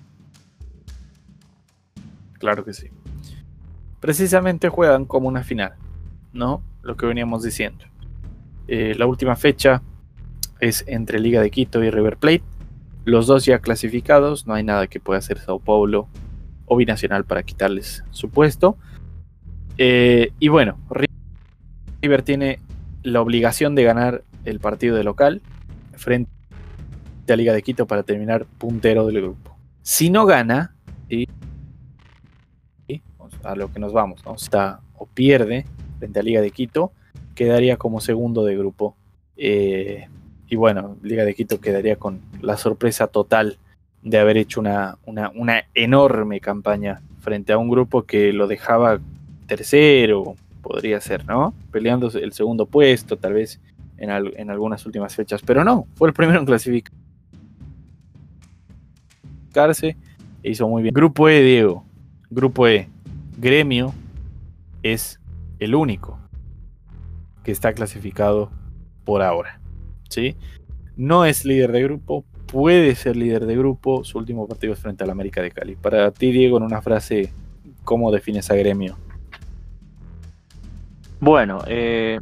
Claro 2.46 2.64
que 2.64 2.74
sí. 2.74 2.90
Precisamente 3.98 4.68
juegan 4.68 5.04
como 5.04 5.26
una 5.26 5.42
final, 5.42 5.72
¿no? 6.32 6.62
Lo 6.82 6.96
que 6.96 7.04
veníamos 7.04 7.42
diciendo. 7.42 7.86
Eh, 8.68 8.94
la 8.96 9.06
última 9.06 9.34
fecha 9.34 9.82
es 10.60 10.84
entre 10.86 11.18
Liga 11.18 11.42
de 11.42 11.50
Quito 11.50 11.82
y 11.82 11.90
River 11.90 12.18
Plate. 12.18 12.44
Los 13.04 13.26
dos 13.26 13.44
ya 13.46 13.58
clasificados, 13.58 14.46
no 14.46 14.54
hay 14.54 14.62
nada 14.62 14.86
que 14.86 15.00
pueda 15.00 15.18
hacer 15.18 15.40
Sao 15.40 15.58
Paulo 15.58 16.06
o 16.66 16.76
Binacional 16.76 17.24
para 17.24 17.42
quitarles 17.42 18.04
su 18.12 18.30
puesto. 18.30 18.78
Eh, 19.76 20.30
y 20.38 20.46
bueno, 20.46 20.78
River 22.00 22.22
tiene 22.22 22.60
la 23.02 23.22
obligación 23.22 23.74
de 23.74 23.82
ganar 23.82 24.22
el 24.44 24.60
partido 24.60 24.94
de 24.94 25.02
local 25.02 25.42
frente 25.96 26.30
a 27.28 27.34
Liga 27.34 27.52
de 27.52 27.62
Quito 27.62 27.88
para 27.88 28.04
terminar 28.04 28.46
puntero 28.58 29.04
del 29.04 29.20
grupo. 29.20 29.58
Si 29.82 30.10
no 30.10 30.26
gana, 30.26 30.75
a 33.46 33.56
lo 33.56 33.72
que 33.72 33.78
nos 33.78 33.92
vamos, 33.92 34.24
¿no? 34.24 34.34
Está 34.34 34.80
o 34.98 35.06
pierde 35.06 35.66
frente 35.98 36.20
a 36.20 36.22
Liga 36.22 36.40
de 36.40 36.50
Quito, 36.50 36.92
quedaría 37.34 37.76
como 37.76 38.00
segundo 38.00 38.44
de 38.44 38.56
grupo. 38.56 38.96
Eh, 39.36 40.08
y 40.48 40.56
bueno, 40.56 40.96
Liga 41.02 41.24
de 41.24 41.34
Quito 41.34 41.60
quedaría 41.60 41.96
con 41.96 42.20
la 42.40 42.56
sorpresa 42.56 43.06
total 43.08 43.58
de 44.02 44.18
haber 44.18 44.36
hecho 44.36 44.60
una, 44.60 44.98
una, 45.04 45.64
enorme 45.74 46.40
campaña 46.40 47.00
frente 47.20 47.52
a 47.52 47.58
un 47.58 47.68
grupo 47.68 48.02
que 48.02 48.32
lo 48.32 48.46
dejaba 48.46 49.00
tercero, 49.46 50.36
podría 50.62 51.00
ser, 51.00 51.26
¿no? 51.26 51.54
Peleando 51.72 52.08
el 52.08 52.32
segundo 52.32 52.66
puesto, 52.66 53.16
tal 53.16 53.32
vez 53.32 53.60
en, 53.98 54.10
en 54.10 54.50
algunas 54.50 54.86
últimas 54.86 55.14
fechas, 55.14 55.42
pero 55.44 55.64
no, 55.64 55.86
fue 55.94 56.08
el 56.08 56.14
primero 56.14 56.38
en 56.38 56.46
clasificarse 56.46 56.92
e 60.42 60.50
hizo 60.50 60.68
muy 60.68 60.82
bien. 60.82 60.94
Grupo 60.94 61.28
E, 61.28 61.42
Diego, 61.42 61.84
Grupo 62.30 62.68
E, 62.68 62.88
Gremio 63.36 63.92
es 64.82 65.20
el 65.58 65.74
único 65.74 66.18
que 67.44 67.52
está 67.52 67.72
clasificado 67.72 68.50
por 69.04 69.22
ahora. 69.22 69.60
¿sí? 70.08 70.36
No 70.96 71.24
es 71.24 71.44
líder 71.44 71.72
de 71.72 71.82
grupo, 71.82 72.24
puede 72.46 72.94
ser 72.94 73.16
líder 73.16 73.46
de 73.46 73.56
grupo. 73.56 74.04
Su 74.04 74.18
último 74.18 74.48
partido 74.48 74.72
es 74.72 74.78
frente 74.78 75.04
al 75.04 75.10
América 75.10 75.42
de 75.42 75.50
Cali. 75.50 75.76
Para 75.76 76.10
ti, 76.10 76.32
Diego, 76.32 76.56
en 76.56 76.62
una 76.62 76.80
frase, 76.80 77.32
¿cómo 77.84 78.10
defines 78.10 78.50
a 78.50 78.54
Gremio? 78.54 78.96
Bueno, 81.20 81.60
eh, 81.66 82.18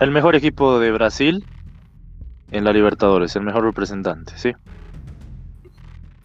el 0.00 0.10
mejor 0.10 0.36
equipo 0.36 0.78
de 0.78 0.90
Brasil 0.92 1.44
en 2.50 2.64
la 2.64 2.72
Libertadores, 2.72 3.34
el 3.36 3.42
mejor 3.42 3.64
representante, 3.64 4.32
¿sí? 4.36 4.52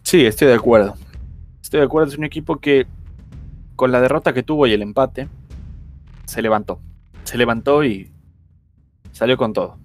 Sí, 0.03 0.25
estoy 0.25 0.47
de 0.47 0.53
acuerdo. 0.53 0.95
Estoy 1.61 1.79
de 1.79 1.85
acuerdo, 1.85 2.09
es 2.09 2.17
un 2.17 2.23
equipo 2.23 2.57
que 2.57 2.87
con 3.77 3.91
la 3.91 4.01
derrota 4.01 4.33
que 4.33 4.43
tuvo 4.43 4.67
y 4.67 4.73
el 4.73 4.81
empate, 4.81 5.29
se 6.25 6.41
levantó. 6.41 6.81
Se 7.23 7.37
levantó 7.37 7.85
y 7.85 8.11
salió 9.13 9.37
con 9.37 9.53
todo. 9.53 9.77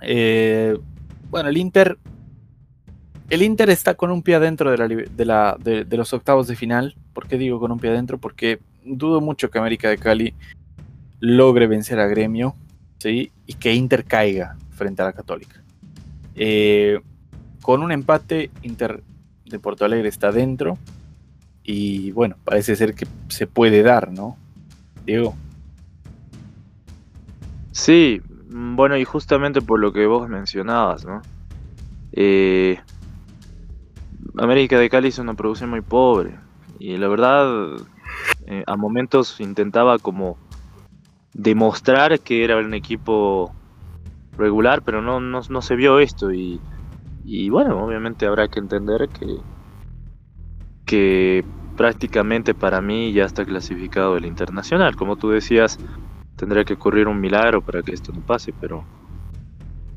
Eh, 0.00 0.76
bueno, 1.30 1.50
el 1.50 1.58
Inter. 1.58 1.98
El 3.28 3.42
Inter 3.42 3.68
está 3.70 3.94
con 3.94 4.10
un 4.10 4.22
pie 4.22 4.36
adentro 4.36 4.70
de, 4.70 5.86
los 5.96 6.12
octavos 6.12 6.48
de 6.48 6.56
final. 6.56 6.96
¿Por 7.12 7.28
qué 7.28 7.36
digo 7.36 7.60
con 7.60 7.70
un 7.70 7.78
pie 7.78 7.90
adentro? 7.90 8.18
Porque 8.18 8.60
dudo 8.84 9.20
mucho 9.20 9.50
que 9.50 9.58
América 9.58 9.90
de 9.90 9.98
Cali 9.98 10.34
logre 11.20 11.66
vencer 11.66 12.00
a 12.00 12.06
Gremio 12.06 12.54
¿sí? 12.98 13.30
y 13.46 13.54
que 13.54 13.74
Inter 13.74 14.04
caiga 14.04 14.56
frente 14.70 15.02
a 15.02 15.06
la 15.06 15.12
Católica. 15.12 15.62
Eh, 16.34 17.00
con 17.60 17.82
un 17.82 17.92
empate, 17.92 18.50
Inter 18.62 19.02
de 19.44 19.58
Porto 19.58 19.84
Alegre 19.84 20.08
está 20.08 20.32
dentro. 20.32 20.78
Y 21.66 22.12
bueno, 22.12 22.36
parece 22.44 22.76
ser 22.76 22.94
que 22.94 23.06
se 23.28 23.46
puede 23.46 23.82
dar, 23.82 24.12
¿no? 24.12 24.36
Diego. 25.04 25.34
Sí, 27.72 28.22
Mm, 28.56 28.76
bueno, 28.76 28.96
y 28.96 29.04
justamente 29.04 29.60
por 29.60 29.80
lo 29.80 29.92
que 29.92 30.06
vos 30.06 30.28
mencionabas, 30.28 31.04
¿no? 31.04 31.20
Eh, 32.12 32.80
América 34.38 34.78
de 34.78 34.88
Cali 34.88 35.08
es 35.08 35.18
una 35.18 35.34
producción 35.34 35.70
muy 35.70 35.82
pobre. 35.82 36.38
Y 36.78 36.96
la 36.96 37.08
verdad, 37.08 37.76
eh, 38.46 38.64
a 38.66 38.76
momentos 38.76 39.40
intentaba 39.40 39.98
como 39.98 40.38
demostrar 41.34 42.20
que 42.20 42.44
era 42.44 42.56
un 42.58 42.72
equipo 42.74 43.54
regular, 44.38 44.82
pero 44.82 45.02
no, 45.02 45.20
no, 45.20 45.62
se 45.62 45.76
vio 45.76 45.98
esto. 45.98 46.32
Y, 46.32 46.60
y, 47.24 47.50
bueno, 47.50 47.84
obviamente 47.84 48.26
habrá 48.26 48.48
que 48.48 48.60
entender 48.60 49.08
que, 49.08 49.36
que 50.86 51.44
prácticamente 51.76 52.54
para 52.54 52.80
mí 52.80 53.12
ya 53.12 53.24
está 53.24 53.44
clasificado 53.44 54.16
el 54.16 54.24
internacional. 54.24 54.96
Como 54.96 55.16
tú 55.16 55.28
decías, 55.28 55.78
tendría 56.36 56.64
que 56.64 56.74
ocurrir 56.74 57.08
un 57.08 57.20
milagro 57.20 57.60
para 57.60 57.82
que 57.82 57.92
esto 57.92 58.12
no 58.12 58.20
pase, 58.20 58.54
pero 58.58 58.84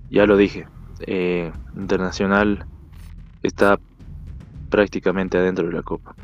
ya 0.09 0.25
lo 0.25 0.35
dije, 0.35 0.67
eh, 1.07 1.51
Internacional 1.77 2.65
está 3.43 3.79
prácticamente 4.69 5.37
adentro 5.37 5.67
de 5.67 5.73
la 5.73 5.83
Copa. 5.83 6.15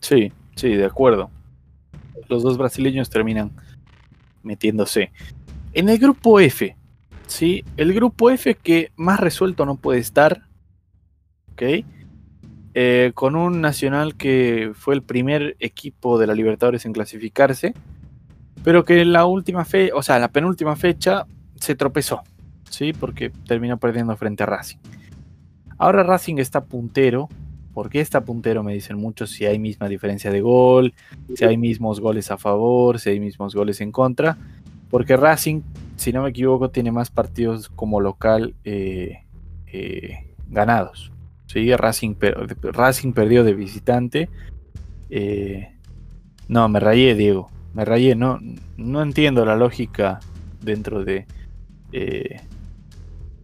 Sí, 0.00 0.32
sí, 0.54 0.68
de 0.68 0.84
acuerdo. 0.84 1.30
Los 2.28 2.42
dos 2.42 2.56
brasileños 2.56 3.10
terminan 3.10 3.50
metiéndose. 4.42 5.10
En 5.72 5.88
el 5.88 5.98
grupo 5.98 6.40
F, 6.40 6.76
¿sí? 7.26 7.64
El 7.76 7.92
grupo 7.92 8.30
F 8.30 8.54
que 8.54 8.92
más 8.96 9.20
resuelto 9.20 9.66
no 9.66 9.76
puede 9.76 9.98
estar, 9.98 10.42
¿ok? 11.52 11.84
Eh, 12.74 13.10
con 13.14 13.34
un 13.34 13.60
Nacional 13.60 14.14
que 14.14 14.70
fue 14.74 14.94
el 14.94 15.02
primer 15.02 15.56
equipo 15.58 16.18
de 16.18 16.28
la 16.28 16.34
Libertadores 16.34 16.86
en 16.86 16.92
clasificarse, 16.92 17.74
pero 18.62 18.84
que 18.84 19.00
en 19.00 19.12
la 19.12 19.24
última 19.24 19.64
fe, 19.64 19.90
o 19.92 20.02
sea, 20.02 20.18
la 20.18 20.28
penúltima 20.28 20.76
fecha 20.76 21.26
se 21.56 21.74
tropezó, 21.74 22.22
¿sí? 22.68 22.92
Porque 22.92 23.30
terminó 23.46 23.78
perdiendo 23.78 24.16
frente 24.16 24.44
a 24.44 24.46
Racing. 24.46 24.78
Ahora 25.78 26.02
Racing 26.02 26.36
está 26.38 26.64
puntero. 26.64 27.28
¿Por 27.72 27.88
qué 27.88 28.00
está 28.00 28.22
puntero? 28.22 28.62
Me 28.62 28.74
dicen 28.74 28.98
muchos 28.98 29.30
si 29.30 29.46
hay 29.46 29.58
misma 29.58 29.88
diferencia 29.88 30.30
de 30.30 30.40
gol, 30.40 30.92
si 31.34 31.44
hay 31.44 31.56
mismos 31.56 32.00
goles 32.00 32.30
a 32.30 32.36
favor, 32.36 32.98
si 32.98 33.10
hay 33.10 33.20
mismos 33.20 33.54
goles 33.54 33.80
en 33.80 33.90
contra. 33.90 34.36
Porque 34.90 35.16
Racing, 35.16 35.62
si 35.96 36.12
no 36.12 36.22
me 36.22 36.30
equivoco, 36.30 36.70
tiene 36.70 36.92
más 36.92 37.10
partidos 37.10 37.68
como 37.70 38.00
local 38.00 38.54
eh, 38.64 39.24
eh, 39.68 40.34
ganados. 40.48 41.12
¿Sí? 41.50 41.74
Racing, 41.74 42.14
Racing 42.62 43.12
perdió 43.12 43.42
de 43.42 43.54
visitante. 43.54 44.28
Eh, 45.10 45.74
no, 46.46 46.68
me 46.68 46.78
rayé, 46.78 47.14
Diego. 47.16 47.50
Me 47.74 47.84
rayé. 47.84 48.14
No, 48.14 48.38
no 48.76 49.02
entiendo 49.02 49.44
la 49.44 49.56
lógica 49.56 50.20
dentro 50.60 51.04
de... 51.04 51.26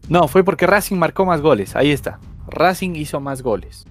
no, 0.09 0.29
fue 0.29 0.45
porque 0.45 0.67
Racing 0.67 0.97
marcó 0.97 1.27
más 1.27 1.41
goles. 1.41 1.75
Ahí 1.75 1.91
está. 1.91 2.21
Racing 2.47 2.95
hizo 2.95 3.21
más 3.21 3.43
goles. 3.43 3.85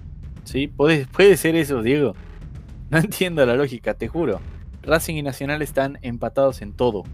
¿Sí? 0.44 0.68
Puede, 0.68 1.06
puede 1.06 1.36
ser 1.36 1.54
eso, 1.54 1.82
Diego. 1.82 2.14
No 2.90 2.98
entiendo 2.98 3.44
la 3.44 3.54
lógica, 3.54 3.94
te 3.94 4.08
juro. 4.08 4.40
Racing 4.82 5.16
y 5.16 5.22
Nacional 5.22 5.60
están 5.60 5.98
empatados 6.02 6.62
en 6.62 6.72
todo. 6.72 7.04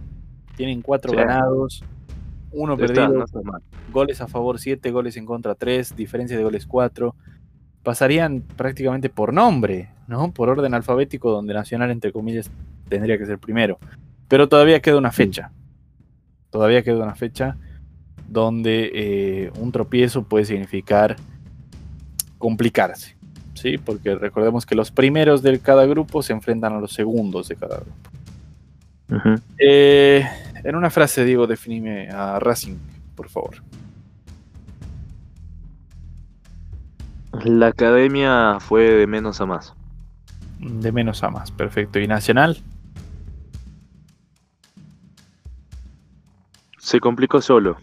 Tienen 0.56 0.82
cuatro 0.82 1.16
ganados, 1.16 1.82
uno 2.52 2.76
perdido, 2.76 3.24
goles 3.92 4.20
a 4.20 4.28
favor 4.28 4.58
7, 4.58 4.90
goles 4.90 5.16
en 5.16 5.26
contra 5.26 5.54
3, 5.54 5.96
diferencia 5.96 6.36
de 6.36 6.44
goles 6.44 6.66
4. 6.66 7.14
Pasarían 7.82 8.42
prácticamente 8.56 9.08
por 9.08 9.32
nombre, 9.32 9.90
¿no? 10.06 10.32
Por 10.32 10.48
orden 10.48 10.74
alfabético, 10.74 11.30
donde 11.30 11.54
Nacional, 11.54 11.90
entre 11.90 12.12
comillas, 12.12 12.50
tendría 12.88 13.18
que 13.18 13.26
ser 13.26 13.38
primero. 13.38 13.78
Pero 14.28 14.48
todavía 14.48 14.80
queda 14.80 14.98
una 14.98 15.12
fecha. 15.12 15.50
Todavía 16.50 16.82
queda 16.82 17.02
una 17.02 17.14
fecha 17.14 17.56
donde 18.28 18.90
eh, 18.94 19.52
un 19.58 19.72
tropiezo 19.72 20.22
puede 20.22 20.44
significar 20.44 21.16
complicarse. 22.38 23.16
¿sí? 23.54 23.78
Porque 23.78 24.14
recordemos 24.14 24.66
que 24.66 24.74
los 24.74 24.90
primeros 24.90 25.42
de 25.42 25.58
cada 25.60 25.86
grupo 25.86 26.22
se 26.22 26.32
enfrentan 26.32 26.72
a 26.72 26.80
los 26.80 26.92
segundos 26.92 27.48
de 27.48 27.56
cada 27.56 27.76
grupo. 27.76 29.42
Eh, 29.58 30.26
en 30.64 30.76
una 30.76 30.90
frase, 30.90 31.24
digo, 31.24 31.46
definime 31.46 32.08
a 32.10 32.38
Racing, 32.38 32.76
por 33.14 33.28
favor. 33.28 33.56
La 37.44 37.68
academia 37.68 38.58
fue 38.60 38.82
de 38.82 39.06
menos 39.06 39.40
a 39.40 39.46
más. 39.46 39.74
De 40.60 40.92
menos 40.92 41.22
a 41.24 41.30
más, 41.30 41.50
perfecto. 41.50 41.98
¿Y 41.98 42.06
Nacional? 42.06 42.58
Se 46.78 47.00
complicó 47.00 47.40
solo. 47.40 47.78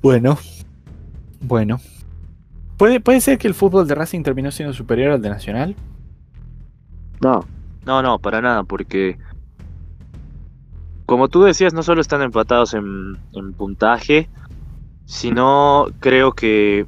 Bueno, 0.00 0.38
bueno. 1.40 1.80
¿Puede, 2.76 3.00
¿Puede 3.00 3.20
ser 3.20 3.38
que 3.38 3.48
el 3.48 3.54
fútbol 3.54 3.88
de 3.88 3.94
Racing 3.94 4.22
terminó 4.22 4.50
siendo 4.50 4.72
superior 4.72 5.12
al 5.12 5.22
de 5.22 5.30
Nacional? 5.30 5.74
No. 7.20 7.44
No, 7.84 8.02
no, 8.02 8.18
para 8.18 8.40
nada, 8.40 8.62
porque 8.64 9.18
como 11.06 11.28
tú 11.28 11.44
decías, 11.44 11.72
no 11.72 11.82
solo 11.82 12.00
están 12.00 12.20
empatados 12.22 12.74
en, 12.74 13.16
puntaje, 13.56 14.28
sino 15.04 15.86
creo 16.00 16.32
que 16.32 16.84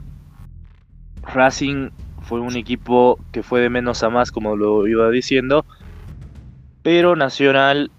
Racing 1.23 1.91
fue 2.23 2.41
un 2.41 2.57
equipo 2.57 3.19
que 3.31 3.45
fue 3.45 3.61
de 3.61 3.71
menos 3.71 4.03
a 4.03 4.11
más, 4.11 4.33
como 4.33 4.57
lo 4.57 4.87
iba 4.89 5.09
diciendo, 5.11 5.65
pero 6.83 7.15
Nacional 7.15 7.93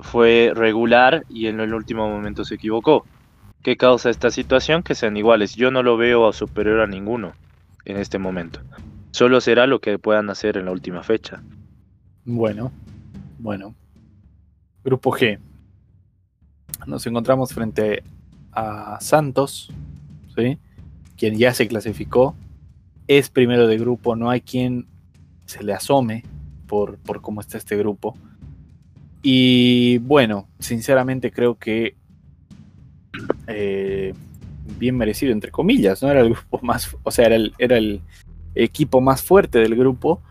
fue 0.00 0.52
regular 0.54 1.24
y 1.28 1.46
en 1.46 1.60
el 1.60 1.72
último 1.72 2.08
momento 2.08 2.44
se 2.44 2.56
equivocó. 2.56 3.06
¿Qué 3.62 3.76
causa 3.76 4.10
esta 4.10 4.30
situación? 4.30 4.82
Que 4.82 4.94
sean 4.94 5.16
iguales. 5.16 5.54
Yo 5.54 5.70
no 5.70 5.82
lo 5.82 5.96
veo 5.96 6.32
superior 6.32 6.80
a 6.80 6.86
ninguno 6.86 7.32
en 7.84 7.98
este 7.98 8.18
momento. 8.18 8.60
Solo 9.12 9.40
será 9.40 9.66
lo 9.66 9.80
que 9.80 9.98
puedan 9.98 10.30
hacer 10.30 10.56
en 10.56 10.64
la 10.64 10.72
última 10.72 11.02
fecha. 11.02 11.42
Bueno, 12.24 12.72
bueno. 13.38 13.74
Grupo 14.82 15.12
G. 15.12 15.38
Nos 16.86 17.06
encontramos 17.06 17.52
frente 17.52 18.02
a 18.52 18.98
Santos, 19.00 19.70
¿sí? 20.36 20.58
quien 21.16 21.36
ya 21.36 21.52
se 21.54 21.68
clasificó. 21.68 22.34
Es 23.06 23.28
primero 23.28 23.66
de 23.66 23.78
grupo, 23.78 24.16
no 24.16 24.30
hay 24.30 24.40
quien 24.40 24.86
se 25.44 25.62
le 25.62 25.72
asome 25.72 26.24
por, 26.66 26.98
por 26.98 27.20
cómo 27.20 27.40
está 27.40 27.58
este 27.58 27.76
grupo. 27.76 28.16
Y 29.22 29.98
bueno, 29.98 30.48
sinceramente 30.58 31.30
creo 31.30 31.58
que 31.58 31.96
eh, 33.46 34.14
bien 34.78 34.96
merecido, 34.96 35.32
entre 35.32 35.50
comillas, 35.50 36.02
¿no? 36.02 36.10
Era 36.10 36.20
el 36.20 36.30
grupo 36.30 36.60
más, 36.62 36.96
o 37.02 37.10
sea, 37.10 37.26
era 37.26 37.36
el, 37.36 37.52
era 37.58 37.76
el 37.76 38.00
equipo 38.54 39.00
más 39.00 39.22
fuerte 39.22 39.58
del 39.58 39.76
grupo 39.76 40.22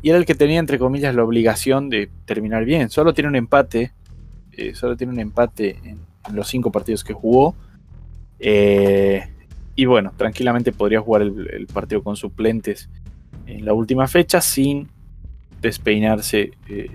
y 0.00 0.10
era 0.10 0.18
el 0.18 0.24
que 0.24 0.34
tenía, 0.34 0.60
entre 0.60 0.78
comillas, 0.78 1.14
la 1.14 1.24
obligación 1.24 1.88
de 1.90 2.08
terminar 2.24 2.64
bien. 2.64 2.88
Solo 2.88 3.14
tiene 3.14 3.28
un 3.28 3.36
empate, 3.36 3.92
eh, 4.58 4.74
solo 4.74 4.96
tiene 4.96 5.12
un 5.12 5.20
empate 5.20 5.78
en, 5.84 6.00
los 6.32 6.48
cinco 6.48 6.70
partidos 6.70 7.04
que 7.04 7.14
jugó. 7.14 7.54
Eh, 8.38 9.26
y 9.74 9.86
bueno, 9.86 10.12
tranquilamente 10.16 10.72
podría 10.72 11.00
jugar 11.00 11.22
el, 11.22 11.66
partido 11.72 12.02
con 12.02 12.16
suplentes 12.16 12.90
en 13.46 13.64
la 13.64 13.72
última 13.72 14.06
fecha 14.08 14.42
sin 14.42 14.88
despeinarse 15.62 16.50
eh, 16.68 16.90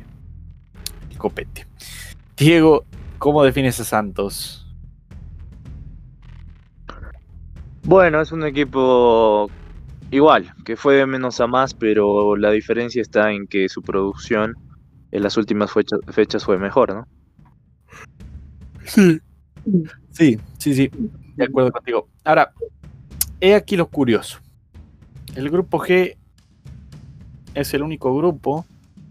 el 1.10 1.18
copete. 1.18 1.66
Diego, 2.38 2.86
¿cómo 3.18 3.44
defines 3.44 3.80
a 3.80 3.86
Santos? 3.86 4.68
Bueno, 7.84 8.22
es 8.22 8.32
un 8.32 8.46
equipo 8.46 9.50
Igual, 10.14 10.54
que 10.64 10.76
fue 10.76 10.94
de 10.94 11.08
menos 11.08 11.42
a 11.42 11.48
más, 11.48 11.74
pero 11.74 12.36
la 12.36 12.52
diferencia 12.52 13.02
está 13.02 13.32
en 13.32 13.48
que 13.48 13.68
su 13.68 13.82
producción 13.82 14.56
en 15.10 15.24
las 15.24 15.38
últimas 15.38 15.72
fechas 15.72 16.46
fue 16.46 16.60
mejor, 16.60 16.94
¿no? 16.94 17.08
Sí. 18.86 19.22
Sí, 20.12 20.40
sí, 20.58 20.76
sí. 20.76 20.92
De 21.36 21.46
acuerdo 21.46 21.72
contigo. 21.72 22.08
Ahora, 22.24 22.52
he 23.40 23.56
aquí 23.56 23.76
lo 23.76 23.88
curioso. 23.88 24.40
El 25.36 25.50
grupo 25.50 25.80
G 25.80 26.16
es 27.54 27.74
el 27.74 27.82
único 27.82 28.16
grupo, 28.16 28.66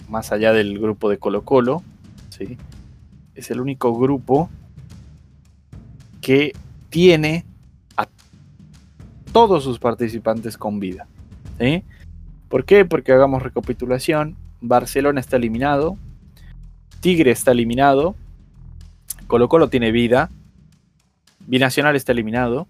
más 0.09 0.31
allá 0.33 0.53
del 0.53 0.79
grupo 0.79 1.09
de 1.09 1.19
Colo 1.19 1.43
Colo, 1.43 1.83
¿sí? 2.31 2.59
es 3.35 3.51
el 3.51 3.61
único 3.61 3.99
grupo 3.99 4.51
que 6.21 6.53
tiene 6.91 7.45
todos 9.33 9.65
sus 9.65 9.79
participantes 9.79 10.59
con 10.59 10.79
vida. 10.79 11.07
¿sí? 11.59 11.83
¿Por 12.49 12.65
qué? 12.65 12.85
Porque 12.85 13.13
hagamos 13.13 13.43
recapitulación. 13.43 14.37
Barcelona 14.61 15.21
está 15.21 15.37
eliminado. 15.37 15.97
Tigre 17.01 17.31
está 17.31 17.53
eliminado. 17.53 18.15
Colo 19.33 19.49
Colo 19.49 19.71
tiene 19.71 19.93
vida. 19.93 20.29
Binacional 21.47 21.97
está 21.97 22.13
eliminado. 22.13 22.69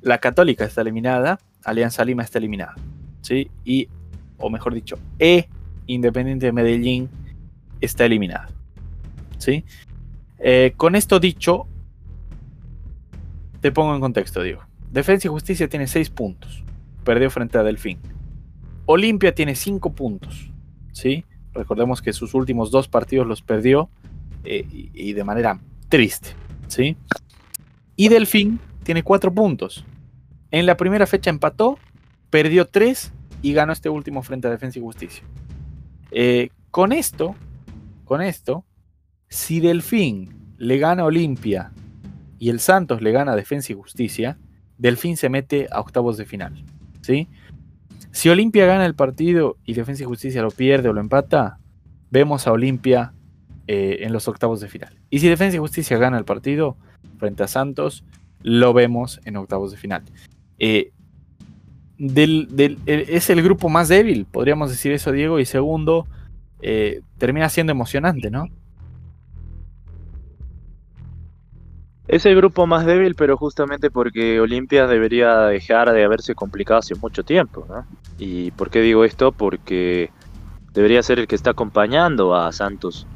La 0.00 0.16
Católica 0.16 0.64
está 0.64 0.80
eliminada. 0.80 1.38
Alianza 1.62 2.06
Lima 2.06 2.22
está 2.22 2.38
eliminada. 2.38 2.74
¿sí? 3.20 3.50
Y, 3.62 3.90
o 4.38 4.48
mejor 4.48 4.72
dicho, 4.72 4.98
E 5.18 5.46
Independiente 5.88 6.46
de 6.46 6.52
Medellín 6.52 7.10
está 7.82 8.06
eliminado. 8.06 8.50
¿sí? 9.36 9.66
Eh, 10.38 10.72
con 10.74 10.96
esto 10.96 11.20
dicho, 11.20 11.66
te 13.60 13.72
pongo 13.72 13.94
en 13.94 14.00
contexto, 14.00 14.40
digo. 14.40 14.62
Defensa 14.90 15.28
y 15.28 15.30
Justicia 15.32 15.68
tiene 15.68 15.86
6 15.86 16.08
puntos. 16.08 16.64
Perdió 17.04 17.28
frente 17.28 17.58
a 17.58 17.62
Delfín. 17.62 17.98
Olimpia 18.86 19.34
tiene 19.34 19.54
5 19.54 19.92
puntos. 19.92 20.50
¿sí? 20.92 21.26
Recordemos 21.52 22.00
que 22.00 22.14
sus 22.14 22.32
últimos 22.32 22.70
dos 22.70 22.88
partidos 22.88 23.26
los 23.26 23.42
perdió 23.42 23.90
eh, 24.44 24.66
y, 24.70 25.12
de 25.12 25.24
manera 25.24 25.60
triste. 25.88 26.30
¿sí? 26.68 26.96
Y 27.96 28.08
Delfín 28.08 28.60
tiene 28.82 29.02
4 29.02 29.32
puntos. 29.32 29.84
En 30.50 30.66
la 30.66 30.76
primera 30.76 31.06
fecha 31.06 31.30
empató, 31.30 31.78
perdió 32.30 32.66
3 32.66 33.12
y 33.42 33.52
ganó 33.52 33.72
este 33.72 33.88
último 33.88 34.22
frente 34.22 34.48
a 34.48 34.50
Defensa 34.50 34.78
y 34.78 34.82
Justicia. 34.82 35.24
Eh, 36.10 36.50
con 36.70 36.92
esto, 36.92 37.34
con 38.04 38.22
esto, 38.22 38.64
si 39.28 39.60
Delfín 39.60 40.54
le 40.58 40.78
gana 40.78 41.02
a 41.02 41.06
Olimpia 41.06 41.72
y 42.38 42.50
el 42.50 42.60
Santos 42.60 43.02
le 43.02 43.12
gana 43.12 43.32
a 43.32 43.36
Defensa 43.36 43.72
y 43.72 43.76
Justicia, 43.76 44.38
Delfín 44.78 45.16
se 45.16 45.28
mete 45.28 45.68
a 45.70 45.80
octavos 45.80 46.16
de 46.16 46.26
final. 46.26 46.64
¿sí? 47.00 47.28
Si 48.12 48.28
Olimpia 48.28 48.66
gana 48.66 48.86
el 48.86 48.94
partido 48.94 49.56
y 49.64 49.74
Defensa 49.74 50.02
y 50.02 50.06
Justicia 50.06 50.42
lo 50.42 50.50
pierde 50.50 50.88
o 50.88 50.92
lo 50.92 51.00
empata, 51.00 51.58
vemos 52.10 52.46
a 52.46 52.52
Olimpia 52.52 53.12
eh, 53.68 53.98
en 54.00 54.12
los 54.12 54.28
octavos 54.28 54.60
de 54.60 54.68
final. 54.68 54.94
Y 55.10 55.18
si 55.18 55.28
Defensa 55.28 55.56
y 55.56 55.60
Justicia 55.60 55.98
gana 55.98 56.18
el 56.18 56.24
partido 56.24 56.76
frente 57.18 57.42
a 57.42 57.48
Santos, 57.48 58.04
lo 58.42 58.72
vemos 58.72 59.20
en 59.24 59.36
octavos 59.36 59.72
de 59.72 59.76
final. 59.76 60.02
Eh, 60.58 60.92
es 61.98 63.30
el 63.30 63.42
grupo 63.42 63.68
más 63.68 63.88
débil, 63.88 64.26
podríamos 64.26 64.70
decir 64.70 64.92
eso, 64.92 65.10
Diego. 65.12 65.40
Y 65.40 65.46
segundo, 65.46 66.06
eh, 66.62 67.00
termina 67.18 67.48
siendo 67.48 67.72
emocionante, 67.72 68.30
¿no? 68.30 68.48
Es 72.06 72.24
el 72.24 72.36
grupo 72.36 72.68
más 72.68 72.86
débil, 72.86 73.16
pero 73.16 73.36
justamente 73.36 73.90
porque 73.90 74.38
Olimpia 74.38 74.86
debería 74.86 75.40
dejar 75.40 75.92
de 75.92 76.04
haberse 76.04 76.36
complicado 76.36 76.78
hace 76.78 76.94
mucho 76.94 77.24
tiempo. 77.24 77.66
¿Y 78.16 78.52
por 78.52 78.70
qué 78.70 78.80
digo 78.80 79.04
esto? 79.04 79.32
Porque 79.32 80.10
debería 80.72 81.02
ser 81.02 81.18
el 81.18 81.26
que 81.26 81.34
está 81.34 81.50
acompañando 81.50 82.36
a 82.36 82.52
Santos 82.52 83.08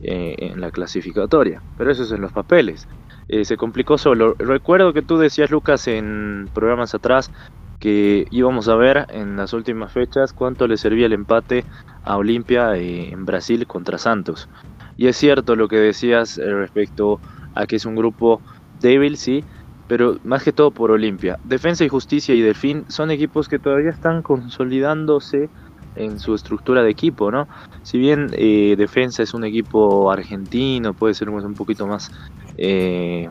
eh, 0.00 0.36
en 0.38 0.60
la 0.60 0.70
clasificatoria, 0.70 1.62
pero 1.76 1.90
eso 1.90 2.04
es 2.04 2.12
en 2.12 2.20
los 2.20 2.32
papeles. 2.32 2.86
Eh, 3.28 3.44
se 3.44 3.56
complicó 3.56 3.98
solo. 3.98 4.34
Recuerdo 4.38 4.92
que 4.92 5.02
tú 5.02 5.18
decías, 5.18 5.50
Lucas, 5.50 5.88
en 5.88 6.48
programas 6.54 6.94
atrás, 6.94 7.30
que 7.78 8.26
íbamos 8.30 8.68
a 8.68 8.76
ver 8.76 9.06
en 9.10 9.36
las 9.36 9.52
últimas 9.52 9.92
fechas 9.92 10.32
cuánto 10.32 10.66
le 10.66 10.76
servía 10.76 11.06
el 11.06 11.12
empate 11.12 11.64
a 12.04 12.16
Olimpia 12.16 12.76
eh, 12.76 13.10
en 13.12 13.24
Brasil 13.24 13.66
contra 13.66 13.98
Santos. 13.98 14.48
Y 14.96 15.06
es 15.08 15.16
cierto 15.16 15.56
lo 15.56 15.68
que 15.68 15.76
decías 15.76 16.38
respecto 16.38 17.20
a 17.54 17.66
que 17.66 17.76
es 17.76 17.84
un 17.84 17.94
grupo 17.96 18.40
débil, 18.80 19.16
sí, 19.16 19.44
pero 19.88 20.18
más 20.22 20.44
que 20.44 20.52
todo 20.52 20.70
por 20.70 20.90
Olimpia. 20.90 21.38
Defensa 21.44 21.84
y 21.84 21.88
Justicia 21.88 22.34
y 22.34 22.40
Delfín 22.40 22.84
son 22.88 23.10
equipos 23.10 23.48
que 23.48 23.58
todavía 23.58 23.90
están 23.90 24.22
consolidándose 24.22 25.50
en 25.98 26.18
su 26.18 26.34
estructura 26.34 26.82
de 26.82 26.90
equipo, 26.90 27.30
¿no? 27.30 27.48
Si 27.82 27.98
bien 27.98 28.30
eh, 28.32 28.74
Defensa 28.78 29.22
es 29.22 29.34
un 29.34 29.44
equipo 29.44 30.10
argentino, 30.10 30.94
puede 30.94 31.14
ser 31.14 31.28
un 31.28 31.54
poquito 31.54 31.86
más 31.86 32.10
eh, 32.56 33.28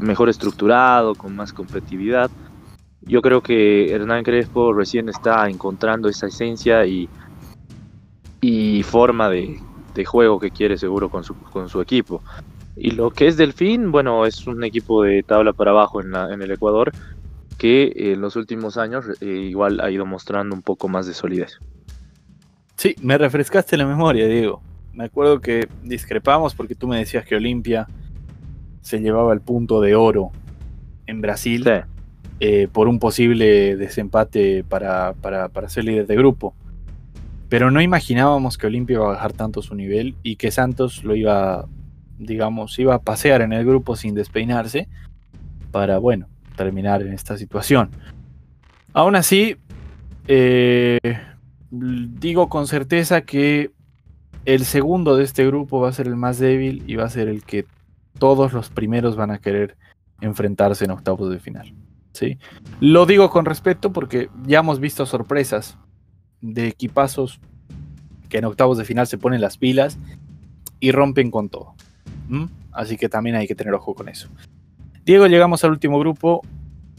mejor 0.00 0.28
estructurado, 0.28 1.14
con 1.14 1.34
más 1.34 1.52
competitividad. 1.52 2.30
Yo 3.02 3.22
creo 3.22 3.40
que 3.40 3.92
Hernán 3.92 4.22
Crespo 4.24 4.72
recién 4.72 5.08
está 5.08 5.48
encontrando 5.48 6.08
esa 6.08 6.26
esencia 6.26 6.86
y, 6.86 7.08
y 8.40 8.82
forma 8.82 9.28
de, 9.28 9.60
de 9.94 10.04
juego 10.04 10.38
que 10.38 10.50
quiere 10.50 10.76
seguro 10.76 11.08
con 11.08 11.24
su, 11.24 11.34
con 11.34 11.68
su 11.68 11.80
equipo. 11.80 12.22
Y 12.76 12.92
lo 12.92 13.10
que 13.10 13.26
es 13.26 13.36
Delfín, 13.36 13.92
bueno, 13.92 14.24
es 14.24 14.46
un 14.46 14.64
equipo 14.64 15.02
de 15.02 15.22
tabla 15.22 15.52
para 15.52 15.72
abajo 15.72 16.00
en, 16.00 16.10
la, 16.12 16.32
en 16.32 16.42
el 16.42 16.50
Ecuador 16.50 16.90
que 17.62 17.92
en 17.94 18.20
los 18.20 18.34
últimos 18.34 18.76
años 18.76 19.04
eh, 19.20 19.24
igual 19.24 19.78
ha 19.78 19.88
ido 19.88 20.04
mostrando 20.04 20.52
un 20.52 20.62
poco 20.62 20.88
más 20.88 21.06
de 21.06 21.14
solidez. 21.14 21.60
Sí, 22.74 22.96
me 23.00 23.16
refrescaste 23.16 23.76
la 23.76 23.86
memoria, 23.86 24.26
Diego. 24.26 24.60
Me 24.92 25.04
acuerdo 25.04 25.40
que 25.40 25.68
discrepamos 25.84 26.56
porque 26.56 26.74
tú 26.74 26.88
me 26.88 26.98
decías 26.98 27.24
que 27.24 27.36
Olimpia 27.36 27.86
se 28.80 28.98
llevaba 28.98 29.32
el 29.32 29.40
punto 29.42 29.80
de 29.80 29.94
oro 29.94 30.32
en 31.06 31.20
Brasil 31.20 31.64
eh, 32.40 32.66
por 32.72 32.88
un 32.88 32.98
posible 32.98 33.76
desempate 33.76 34.64
para, 34.64 35.12
para, 35.12 35.48
para 35.48 35.68
ser 35.68 35.84
líder 35.84 36.08
de 36.08 36.16
grupo. 36.16 36.56
Pero 37.48 37.70
no 37.70 37.80
imaginábamos 37.80 38.58
que 38.58 38.66
Olimpia 38.66 38.94
iba 38.94 39.04
a 39.04 39.12
bajar 39.12 39.34
tanto 39.34 39.62
su 39.62 39.76
nivel 39.76 40.16
y 40.24 40.34
que 40.34 40.50
Santos 40.50 41.04
lo 41.04 41.14
iba 41.14 41.68
digamos, 42.18 42.76
iba 42.80 42.96
a 42.96 43.02
pasear 43.02 43.40
en 43.40 43.52
el 43.52 43.64
grupo 43.64 43.94
sin 43.94 44.16
despeinarse 44.16 44.88
para, 45.70 45.98
bueno, 45.98 46.26
terminar 46.56 47.02
en 47.02 47.12
esta 47.12 47.36
situación. 47.36 47.90
Aún 48.92 49.16
así, 49.16 49.56
eh, 50.28 50.98
digo 51.70 52.48
con 52.48 52.66
certeza 52.66 53.22
que 53.22 53.70
el 54.44 54.64
segundo 54.64 55.16
de 55.16 55.24
este 55.24 55.46
grupo 55.46 55.80
va 55.80 55.88
a 55.88 55.92
ser 55.92 56.06
el 56.06 56.16
más 56.16 56.38
débil 56.38 56.82
y 56.86 56.96
va 56.96 57.04
a 57.04 57.10
ser 57.10 57.28
el 57.28 57.44
que 57.44 57.64
todos 58.18 58.52
los 58.52 58.70
primeros 58.70 59.16
van 59.16 59.30
a 59.30 59.38
querer 59.38 59.76
enfrentarse 60.20 60.84
en 60.84 60.90
octavos 60.90 61.30
de 61.30 61.38
final. 61.38 61.74
¿sí? 62.12 62.38
Lo 62.80 63.06
digo 63.06 63.30
con 63.30 63.44
respeto 63.44 63.92
porque 63.92 64.28
ya 64.46 64.60
hemos 64.60 64.80
visto 64.80 65.06
sorpresas 65.06 65.78
de 66.40 66.68
equipazos 66.68 67.40
que 68.28 68.38
en 68.38 68.44
octavos 68.44 68.78
de 68.78 68.84
final 68.84 69.06
se 69.06 69.18
ponen 69.18 69.40
las 69.40 69.58
pilas 69.58 69.98
y 70.80 70.90
rompen 70.92 71.30
con 71.30 71.48
todo. 71.48 71.74
Así 72.72 72.96
que 72.96 73.08
también 73.08 73.36
hay 73.36 73.46
que 73.46 73.54
tener 73.54 73.74
ojo 73.74 73.94
con 73.94 74.08
eso. 74.08 74.28
Diego, 75.04 75.26
llegamos 75.26 75.64
al 75.64 75.70
último 75.70 75.98
grupo, 75.98 76.42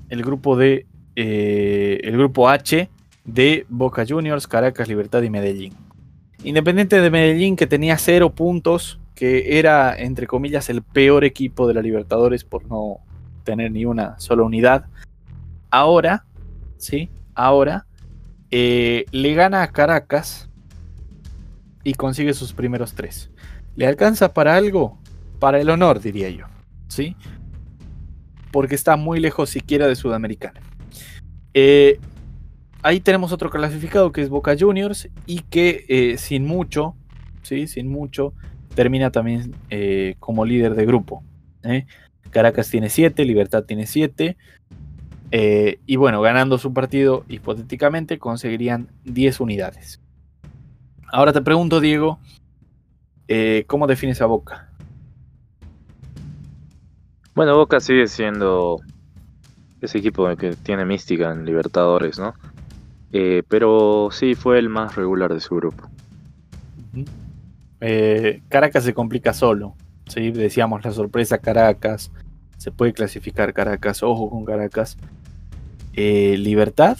el 0.09 0.23
grupo 0.23 0.55
de 0.55 0.85
eh, 1.15 1.99
el 2.03 2.17
grupo 2.17 2.49
H 2.49 2.89
de 3.23 3.65
Boca 3.69 4.05
Juniors, 4.07 4.47
Caracas, 4.47 4.87
Libertad 4.87 5.21
y 5.21 5.29
Medellín. 5.29 5.73
Independiente 6.43 6.99
de 6.99 7.09
Medellín, 7.09 7.55
que 7.55 7.67
tenía 7.67 7.97
cero 7.97 8.33
puntos, 8.33 8.99
que 9.15 9.57
era, 9.59 9.95
entre 9.95 10.27
comillas, 10.27 10.69
el 10.69 10.81
peor 10.81 11.23
equipo 11.23 11.67
de 11.67 11.75
la 11.75 11.81
Libertadores 11.81 12.43
por 12.43 12.65
no 12.67 12.97
tener 13.43 13.71
ni 13.71 13.85
una 13.85 14.19
sola 14.19 14.43
unidad. 14.43 14.85
Ahora, 15.69 16.25
sí, 16.77 17.09
ahora 17.35 17.85
eh, 18.51 19.05
le 19.11 19.33
gana 19.33 19.63
a 19.63 19.71
Caracas 19.71 20.49
y 21.83 21.93
consigue 21.93 22.33
sus 22.33 22.53
primeros 22.53 22.93
tres. 22.93 23.31
¿Le 23.75 23.87
alcanza 23.87 24.33
para 24.33 24.55
algo? 24.55 24.99
para 25.43 25.59
el 25.59 25.69
honor, 25.69 25.99
diría 25.99 26.29
yo. 26.29 26.45
¿Sí? 26.87 27.17
Porque 28.53 28.75
está 28.75 28.97
muy 28.97 29.19
lejos 29.19 29.49
siquiera 29.49 29.87
de 29.87 29.95
Sudamericana. 29.95 30.61
Eh, 31.55 31.99
ahí 32.83 32.99
tenemos 32.99 33.31
otro 33.31 33.49
clasificado 33.49 34.11
que 34.11 34.21
es 34.21 34.29
Boca 34.29 34.55
Juniors 34.57 35.09
y 35.25 35.39
que 35.39 35.85
eh, 35.89 36.19
sin 36.19 36.45
mucho, 36.45 36.95
¿sí? 37.41 37.65
Sin 37.65 37.87
mucho, 37.87 38.35
termina 38.75 39.11
también 39.11 39.55
eh, 39.71 40.15
como 40.19 40.45
líder 40.45 40.75
de 40.75 40.85
grupo. 40.85 41.23
Caracas 42.29 42.69
tiene 42.69 42.89
7, 42.89 43.25
Libertad 43.25 43.63
tiene 43.63 43.87
7. 43.87 44.37
y 45.31 45.95
bueno, 45.95 46.21
ganando 46.21 46.59
su 46.59 46.73
partido, 46.73 47.25
hipotéticamente, 47.29 48.19
conseguirían 48.19 48.87
10 49.05 49.39
unidades. 49.39 49.99
Ahora 51.11 51.33
te 51.33 51.41
pregunto, 51.41 51.79
Diego, 51.79 52.19
¿cómo 53.65 53.87
defines 53.87 54.21
a 54.21 54.27
Boca? 54.27 54.72
Bueno, 57.35 57.57
Boca 57.57 57.79
sigue 57.79 58.07
siendo 58.07 58.79
ese 59.81 59.97
equipo 59.97 60.33
que 60.35 60.55
tiene 60.55 60.85
mística 60.85 61.31
en 61.31 61.45
Libertadores, 61.45 62.19
¿no? 62.19 62.33
Eh, 63.11 63.43
pero 63.47 64.09
sí 64.11 64.35
fue 64.35 64.59
el 64.59 64.69
más 64.69 64.95
regular 64.95 65.33
de 65.33 65.39
su 65.39 65.55
grupo. 65.55 65.89
Eh, 67.81 68.41
Caracas 68.49 68.83
se 68.83 68.93
complica 68.93 69.33
solo. 69.33 69.75
¿sí? 70.07 70.31
Decíamos 70.31 70.83
la 70.83 70.91
sorpresa 70.91 71.37
Caracas. 71.37 72.11
Se 72.57 72.71
puede 72.71 72.93
clasificar 72.93 73.53
Caracas. 73.53 74.03
Ojo 74.03 74.29
con 74.29 74.45
Caracas. 74.45 74.97
Eh, 75.93 76.37
Libertad 76.37 76.97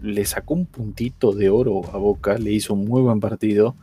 le 0.00 0.24
sacó 0.24 0.54
un 0.54 0.66
puntito 0.66 1.32
de 1.32 1.50
oro 1.50 1.82
a 1.92 1.98
Boca. 1.98 2.38
Le 2.38 2.52
hizo 2.52 2.74
un 2.74 2.84
muy 2.86 3.02
buen 3.02 3.20
partido. 3.20 3.74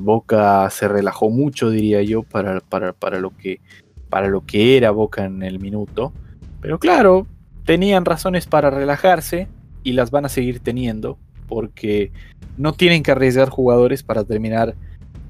Boca 0.00 0.70
se 0.70 0.88
relajó 0.88 1.28
mucho, 1.28 1.68
diría 1.68 2.00
yo, 2.00 2.22
para, 2.22 2.60
para, 2.60 2.94
para 2.94 3.20
lo 3.20 3.36
que 3.36 3.60
para 4.08 4.28
lo 4.28 4.44
que 4.44 4.76
era 4.76 4.90
Boca 4.90 5.24
en 5.24 5.42
el 5.42 5.58
minuto. 5.58 6.12
Pero 6.60 6.78
claro, 6.78 7.26
tenían 7.64 8.04
razones 8.04 8.46
para 8.46 8.70
relajarse 8.70 9.48
y 9.82 9.92
las 9.92 10.10
van 10.10 10.24
a 10.24 10.28
seguir 10.28 10.60
teniendo 10.60 11.18
porque 11.48 12.10
no 12.56 12.72
tienen 12.72 13.02
que 13.02 13.12
arriesgar 13.12 13.48
jugadores 13.50 14.02
para 14.02 14.24
terminar 14.24 14.74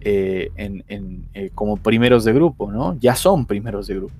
eh, 0.00 0.50
eh, 0.56 1.50
como 1.54 1.76
primeros 1.76 2.24
de 2.24 2.32
grupo, 2.32 2.70
¿no? 2.70 2.96
Ya 3.00 3.16
son 3.16 3.46
primeros 3.46 3.86
de 3.86 3.96
grupo. 3.96 4.14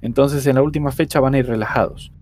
Entonces 0.00 0.46
en 0.46 0.56
la 0.56 0.62
última 0.62 0.92
fecha 0.92 1.20
van 1.20 1.34
a 1.34 1.38
ir 1.38 1.46
relajados. 1.46 2.12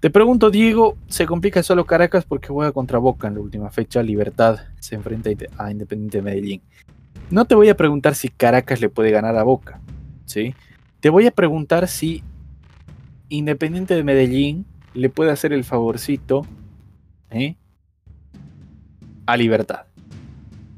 Te 0.00 0.10
pregunto, 0.10 0.50
Diego, 0.50 0.96
¿se 1.08 1.24
complica 1.24 1.62
solo 1.62 1.86
Caracas 1.86 2.24
porque 2.24 2.48
juega 2.48 2.72
contra 2.72 2.98
Boca 2.98 3.28
en 3.28 3.34
la 3.34 3.40
última 3.40 3.70
fecha? 3.70 4.02
Libertad 4.02 4.60
se 4.78 4.94
enfrenta 4.96 5.30
a 5.56 5.70
Independiente 5.70 6.18
de 6.18 6.22
Medellín. 6.22 6.62
No 7.30 7.46
te 7.46 7.54
voy 7.54 7.70
a 7.70 7.76
preguntar 7.76 8.14
si 8.14 8.28
Caracas 8.28 8.80
le 8.80 8.90
puede 8.90 9.10
ganar 9.10 9.36
a 9.36 9.42
Boca, 9.42 9.80
¿sí? 10.26 10.54
Te 11.04 11.10
voy 11.10 11.26
a 11.26 11.32
preguntar 11.32 11.86
si 11.86 12.22
Independiente 13.28 13.94
de 13.94 14.02
Medellín 14.02 14.64
le 14.94 15.10
puede 15.10 15.32
hacer 15.32 15.52
el 15.52 15.62
favorcito 15.62 16.46
¿eh? 17.28 17.56
a 19.26 19.36
Libertad. 19.36 19.84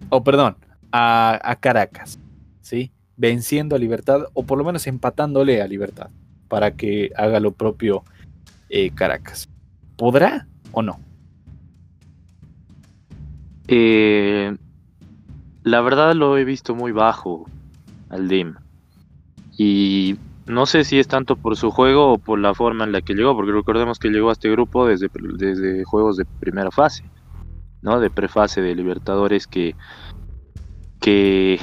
O 0.09 0.25
perdón, 0.25 0.57
a, 0.91 1.57
Caracas. 1.61 2.19
¿sí? 2.61 2.91
Venciendo 3.17 3.77
a 3.77 3.79
Libertad 3.79 4.23
o 4.35 4.43
por 4.43 4.59
lo 4.59 4.65
menos 4.65 4.89
empatándole 4.89 5.63
a 5.63 5.69
Libertad 5.69 6.11
para 6.49 6.73
que 6.73 7.13
haga 7.15 7.39
lo 7.39 7.53
propio 7.53 8.03
eh, 8.69 8.91
Caracas. 8.91 9.49
¿Podrá 9.97 10.49
o 10.73 10.83
no? 10.83 10.99
Eh, 13.69 14.57
la 15.63 15.81
verdad 15.83 16.17
lo 16.17 16.37
he 16.37 16.45
visto 16.45 16.75
muy 16.75 16.91
bajo 16.91 17.49
al 18.09 18.27
DIM. 18.27 18.57
Y 19.57 20.17
no 20.47 20.67
sé 20.67 20.85
si 20.85 20.99
es 20.99 21.09
tanto 21.09 21.37
por 21.37 21.57
su 21.57 21.71
juego 21.71 22.13
o 22.13 22.19
por 22.19 22.39
la 22.39 22.55
forma 22.55 22.85
en 22.85 22.93
la 22.93 23.01
que 23.03 23.15
llegó, 23.15 23.35
porque 23.35 23.53
recordemos 23.53 23.99
que 23.99 24.11
llegó 24.11 24.31
a 24.31 24.33
este 24.33 24.51
grupo 24.51 24.87
desde, 24.87 25.09
desde 25.39 25.85
juegos 25.85 26.17
de 26.17 26.25
primera 26.25 26.71
fase, 26.71 27.05
¿no? 27.83 27.99
De 28.01 28.11
prefase 28.11 28.61
de 28.61 28.75
Libertadores 28.75 29.47
que, 29.47 29.75
que 31.01 31.59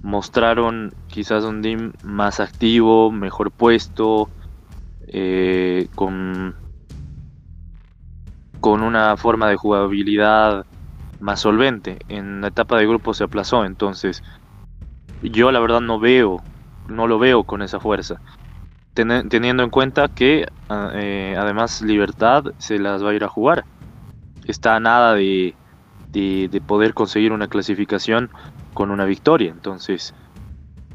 mostraron 0.00 0.92
quizás 1.08 1.44
un 1.44 1.60
team 1.60 1.92
más 2.02 2.40
activo, 2.40 3.10
mejor 3.10 3.50
puesto, 3.50 4.30
eh, 5.08 5.88
con, 5.94 6.54
con 8.60 8.82
una 8.82 9.16
forma 9.16 9.48
de 9.48 9.56
jugabilidad 9.56 10.64
más 11.20 11.40
solvente. 11.40 11.98
En 12.08 12.40
la 12.40 12.48
etapa 12.48 12.78
de 12.78 12.86
grupo 12.86 13.12
se 13.12 13.24
aplazó, 13.24 13.64
entonces 13.64 14.22
yo 15.22 15.50
la 15.50 15.60
verdad 15.60 15.80
no 15.80 15.98
veo, 15.98 16.42
no 16.88 17.06
lo 17.06 17.18
veo 17.18 17.44
con 17.44 17.62
esa 17.62 17.80
fuerza. 17.80 18.20
teniendo 18.94 19.62
en 19.62 19.70
cuenta 19.70 20.08
que 20.08 20.48
ah, 20.68 20.90
eh, 20.94 21.36
además 21.38 21.82
Libertad 21.82 22.46
se 22.58 22.78
las 22.78 23.04
va 23.04 23.10
a 23.10 23.14
ir 23.14 23.24
a 23.24 23.28
jugar. 23.28 23.64
Está 24.46 24.76
a 24.76 24.80
nada 24.80 25.14
de, 25.14 25.54
de, 26.12 26.62
poder 26.66 26.94
conseguir 26.94 27.32
una 27.32 27.48
clasificación 27.48 28.30
con 28.74 28.90
una 28.90 29.04
victoria. 29.04 29.50
Entonces, 29.50 30.14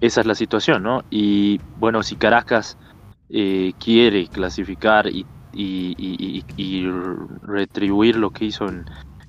esa 0.02 0.22
es 0.22 0.28
la 0.28 0.36
situación, 0.36 0.84
¿no? 0.84 1.04
Y 1.10 1.62
bueno, 1.78 2.04
si 2.04 2.16
Caracas 2.16 2.78
eh, 3.30 3.74
quiere 3.80 4.28
clasificar 4.28 5.08
y, 5.08 5.26
y, 5.54 6.88
retribuir 7.44 8.16
lo 8.18 8.32
que 8.32 8.46
hizo 8.46 8.68
en, 8.68 8.86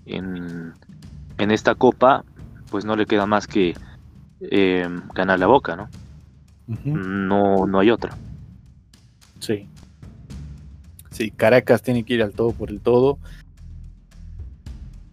en, 0.07 1.51
esta 1.51 1.75
copa, 1.75 2.25
pues 2.71 2.85
no 2.85 2.97
le 2.97 3.07
queda 3.07 3.27
más 3.27 3.47
que 3.47 3.75
eh, 4.41 4.89
ganar 5.15 5.39
la 5.39 5.47
boca, 5.47 5.77
¿no? 5.77 5.89
No, 6.67 7.67
no 7.67 7.79
hay 7.79 7.91
otra. 7.91 8.17
Sí. 9.39 9.69
Sí, 11.11 11.31
Caracas 11.31 11.83
tiene 11.83 12.05
que 12.05 12.15
ir 12.15 12.23
al 12.23 12.33
todo 12.33 12.53
por 12.53 12.71
el 12.71 12.81
todo. 12.81 13.19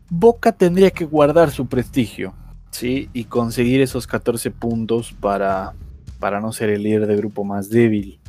Boca 0.10 0.52
tendría 0.52 0.92
que 0.92 1.06
guardar 1.06 1.52
su 1.52 1.68
prestigio, 1.68 2.34
¿sí? 2.72 3.10
Y 3.14 3.26
conseguir 3.26 3.82
esos 3.82 4.08
14 4.08 4.52
puntos 4.52 5.14
para, 5.14 5.74
para 6.20 6.42
no 6.42 6.52
ser 6.52 6.70
el 6.70 6.84
líder 6.84 7.08
de 7.08 7.16
grupo 7.16 7.44
más 7.44 7.70
débil. 7.70 8.20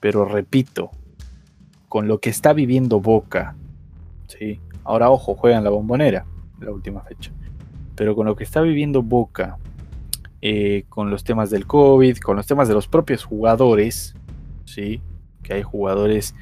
Pero 0.00 0.24
repito, 0.24 0.90
con 1.88 2.08
lo 2.08 2.18
que 2.18 2.30
está 2.30 2.52
viviendo 2.52 3.00
Boca, 3.00 3.56
¿sí? 4.28 4.60
Ahora, 4.84 5.10
ojo, 5.10 5.34
juegan 5.34 5.64
la 5.64 5.70
bombonera, 5.70 6.26
la 6.60 6.70
última 6.70 7.00
fecha. 7.00 7.32
Pero 7.96 8.14
con 8.14 8.26
lo 8.26 8.36
que 8.36 8.44
está 8.44 8.60
viviendo 8.60 9.02
Boca, 9.02 9.58
eh, 10.42 10.84
con 10.88 11.10
los 11.10 11.24
temas 11.24 11.50
del 11.50 11.66
COVID, 11.66 12.18
con 12.18 12.36
los 12.36 12.46
temas 12.46 12.68
de 12.68 12.74
los 12.74 12.88
propios 12.88 13.24
jugadores, 13.24 14.14
¿sí? 14.64 15.00
Que 15.42 15.54
hay 15.54 15.62
jugadores 15.62 16.34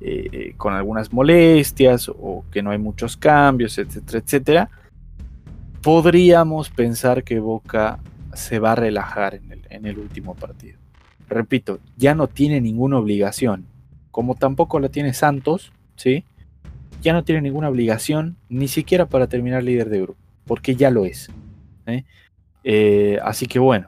eh, 0.00 0.54
con 0.56 0.74
algunas 0.74 1.12
molestias 1.12 2.08
o 2.08 2.44
que 2.50 2.62
no 2.62 2.70
hay 2.70 2.78
muchos 2.78 3.16
cambios, 3.16 3.78
etcétera, 3.78 4.18
etcétera. 4.18 4.70
Podríamos 5.82 6.70
pensar 6.70 7.22
que 7.24 7.38
Boca 7.38 7.98
se 8.34 8.58
va 8.58 8.72
a 8.72 8.76
relajar 8.76 9.34
en 9.34 9.52
el, 9.52 9.62
en 9.70 9.86
el 9.86 9.98
último 9.98 10.34
partido. 10.34 10.78
Repito, 11.28 11.80
ya 11.96 12.14
no 12.14 12.28
tiene 12.28 12.60
ninguna 12.60 12.98
obligación, 12.98 13.66
como 14.10 14.34
tampoco 14.34 14.80
la 14.80 14.88
tiene 14.88 15.12
Santos, 15.12 15.72
¿sí? 15.96 16.24
ya 17.02 17.12
no 17.12 17.24
tiene 17.24 17.40
ninguna 17.40 17.68
obligación, 17.68 18.36
ni 18.48 18.68
siquiera 18.68 19.06
para 19.06 19.26
terminar 19.26 19.62
líder 19.62 19.90
de 19.90 20.00
grupo, 20.02 20.18
porque 20.44 20.74
ya 20.74 20.90
lo 20.90 21.04
es. 21.04 21.30
¿eh? 21.86 22.04
Eh, 22.68 23.16
así 23.22 23.46
que 23.46 23.60
bueno, 23.60 23.86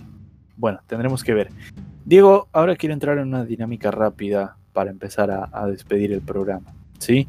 bueno, 0.57 0.79
tendremos 0.87 1.25
que 1.25 1.35
ver. 1.35 1.51
Diego, 2.05 2.47
ahora 2.53 2.77
quiero 2.77 2.93
entrar 2.93 3.19
en 3.19 3.27
una 3.27 3.45
dinámica 3.45 3.91
rápida 3.91 4.57
para 4.73 4.91
empezar 4.91 5.33
a, 5.33 5.67
despedir 5.67 6.13
el 6.13 6.21
programa. 6.21 6.73
¿sí? 7.01 7.27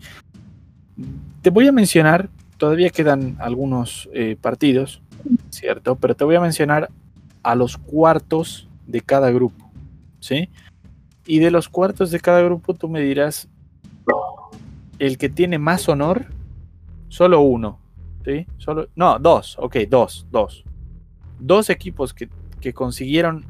Te 1.42 1.50
voy 1.50 1.68
a 1.68 1.72
mencionar, 1.72 2.30
todavía 2.58 2.92
quedan 2.92 3.36
algunos 3.40 4.08
eh, 4.14 4.38
partidos, 4.40 5.02
¿cierto? 5.50 5.96
Pero 5.96 6.16
te 6.16 6.24
voy 6.24 6.36
a 6.36 6.40
mencionar 6.40 6.92
a 7.42 7.56
los 7.56 7.80
cuartos 7.80 8.70
de 8.86 9.02
cada 9.02 9.32
grupo. 9.32 9.72
¿sí? 10.20 10.50
Y 11.26 11.40
de 11.40 11.50
los 11.50 11.68
cuartos 11.68 12.12
de 12.12 12.20
cada 12.20 12.44
grupo 12.44 12.76
tú 12.76 12.88
me 12.88 13.02
dirás 13.02 13.48
el 15.00 15.18
que 15.18 15.30
tiene 15.30 15.58
más 15.58 15.90
honor, 15.90 16.28
solo 17.08 17.42
uno. 17.42 17.80
¿sí? 18.24 18.46
Solo, 18.60 18.88
no, 18.96 19.18
dos, 19.18 19.58
ok, 19.60 19.78
dos, 19.90 20.28
dos. 20.30 20.64
Dos 21.40 21.70
equipos 21.70 22.14
que, 22.14 22.30
que 22.62 22.74
consiguieron 22.74 23.46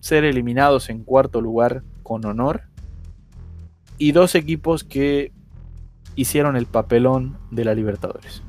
ser 0.00 0.24
eliminados 0.24 0.88
en 0.88 1.04
cuarto 1.04 1.40
lugar 1.40 1.82
con 2.02 2.24
honor. 2.24 2.62
Y 3.98 4.12
dos 4.12 4.34
equipos 4.34 4.84
que 4.84 5.32
hicieron 6.14 6.56
el 6.56 6.66
papelón 6.66 7.36
de 7.50 7.64
la 7.64 7.74
Libertadores. 7.74 8.42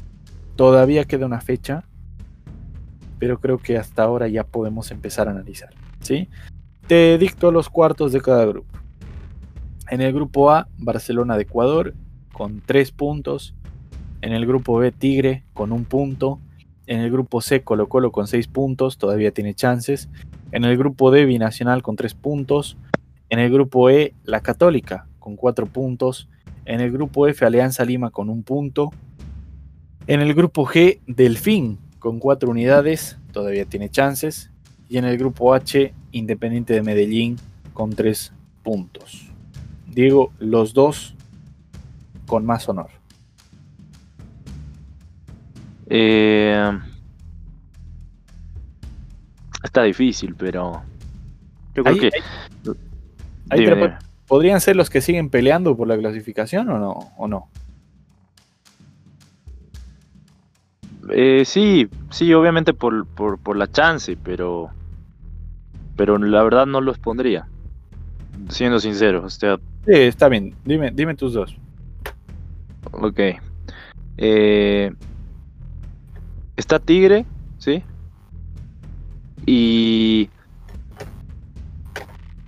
Todavía 0.55 1.05
queda 1.05 1.25
una 1.25 1.41
fecha, 1.41 1.83
pero 3.19 3.39
creo 3.39 3.57
que 3.57 3.77
hasta 3.77 4.03
ahora 4.03 4.27
ya 4.27 4.43
podemos 4.45 4.91
empezar 4.91 5.27
a 5.27 5.31
analizar. 5.31 5.69
¿sí? 5.99 6.29
Te 6.87 7.17
dicto 7.17 7.51
los 7.51 7.69
cuartos 7.69 8.11
de 8.11 8.21
cada 8.21 8.45
grupo. 8.45 8.77
En 9.89 10.01
el 10.01 10.13
grupo 10.13 10.51
A, 10.51 10.67
Barcelona 10.77 11.35
de 11.35 11.43
Ecuador 11.43 11.93
con 12.33 12.61
3 12.65 12.91
puntos. 12.91 13.55
En 14.21 14.33
el 14.33 14.45
grupo 14.45 14.77
B, 14.77 14.91
Tigre 14.91 15.45
con 15.53 15.71
un 15.71 15.85
punto. 15.85 16.39
En 16.87 17.01
el 17.01 17.11
grupo 17.11 17.41
C, 17.41 17.63
Colo 17.63 17.87
Colo 17.87 18.11
con 18.11 18.27
6 18.27 18.47
puntos, 18.47 18.97
todavía 18.97 19.31
tiene 19.31 19.53
chances. 19.53 20.09
En 20.53 20.63
el 20.63 20.77
grupo 20.77 21.11
D, 21.11 21.25
Binacional 21.25 21.83
con 21.83 21.97
3 21.97 22.13
puntos. 22.13 22.77
En 23.29 23.39
el 23.39 23.51
grupo 23.51 23.89
E, 23.89 24.13
La 24.23 24.39
Católica 24.39 25.05
con 25.19 25.35
4 25.35 25.67
puntos. 25.67 26.29
En 26.65 26.79
el 26.79 26.91
grupo 26.91 27.27
F, 27.27 27.45
Alianza 27.45 27.83
Lima 27.83 28.09
con 28.09 28.29
un 28.29 28.43
punto. 28.43 28.91
En 30.07 30.21
el 30.21 30.33
grupo 30.33 30.65
G, 30.65 31.01
Delfín 31.05 31.77
con 31.99 32.19
4 32.19 32.49
unidades, 32.49 33.17
todavía 33.33 33.65
tiene 33.65 33.89
chances. 33.89 34.49
Y 34.87 34.97
en 34.97 35.03
el 35.03 35.17
grupo 35.17 35.53
H, 35.53 35.93
Independiente 36.13 36.73
de 36.73 36.81
Medellín 36.81 37.35
con 37.73 37.89
3 37.89 38.31
puntos. 38.63 39.29
Diego, 39.85 40.31
los 40.39 40.73
dos 40.73 41.15
con 42.27 42.45
más 42.45 42.69
honor. 42.69 42.96
Eh, 45.89 46.79
está 49.63 49.83
difícil, 49.83 50.35
pero 50.35 50.83
yo 51.73 51.83
creo 51.83 51.97
que 51.97 52.11
podrían 54.27 54.59
ser 54.59 54.75
los 54.75 54.89
que 54.89 55.01
siguen 55.01 55.29
peleando 55.29 55.75
por 55.77 55.87
la 55.87 55.97
clasificación 55.97 56.69
o 56.69 56.77
no, 56.77 57.13
o 57.17 57.27
no. 57.27 57.49
Eh, 61.09 61.43
sí, 61.45 61.87
sí, 62.09 62.33
obviamente 62.33 62.73
por, 62.73 63.07
por, 63.07 63.39
por, 63.39 63.55
la 63.55 63.71
chance, 63.71 64.17
pero 64.21 64.71
pero 65.95 66.17
la 66.17 66.43
verdad 66.43 66.65
no 66.65 66.81
los 66.81 66.99
pondría. 66.99 67.47
Siendo 68.49 68.79
sincero, 68.79 69.23
o 69.23 69.29
sea, 69.29 69.57
Sí, 69.87 69.93
está 69.93 70.27
bien. 70.27 70.53
Dime, 70.65 70.91
dime 70.93 71.15
tus 71.15 71.33
dos. 71.33 71.55
Ok. 72.91 73.19
Eh, 74.17 74.91
está 76.57 76.79
Tigre, 76.79 77.25
¿sí? 77.59 77.83
Y 79.45 80.29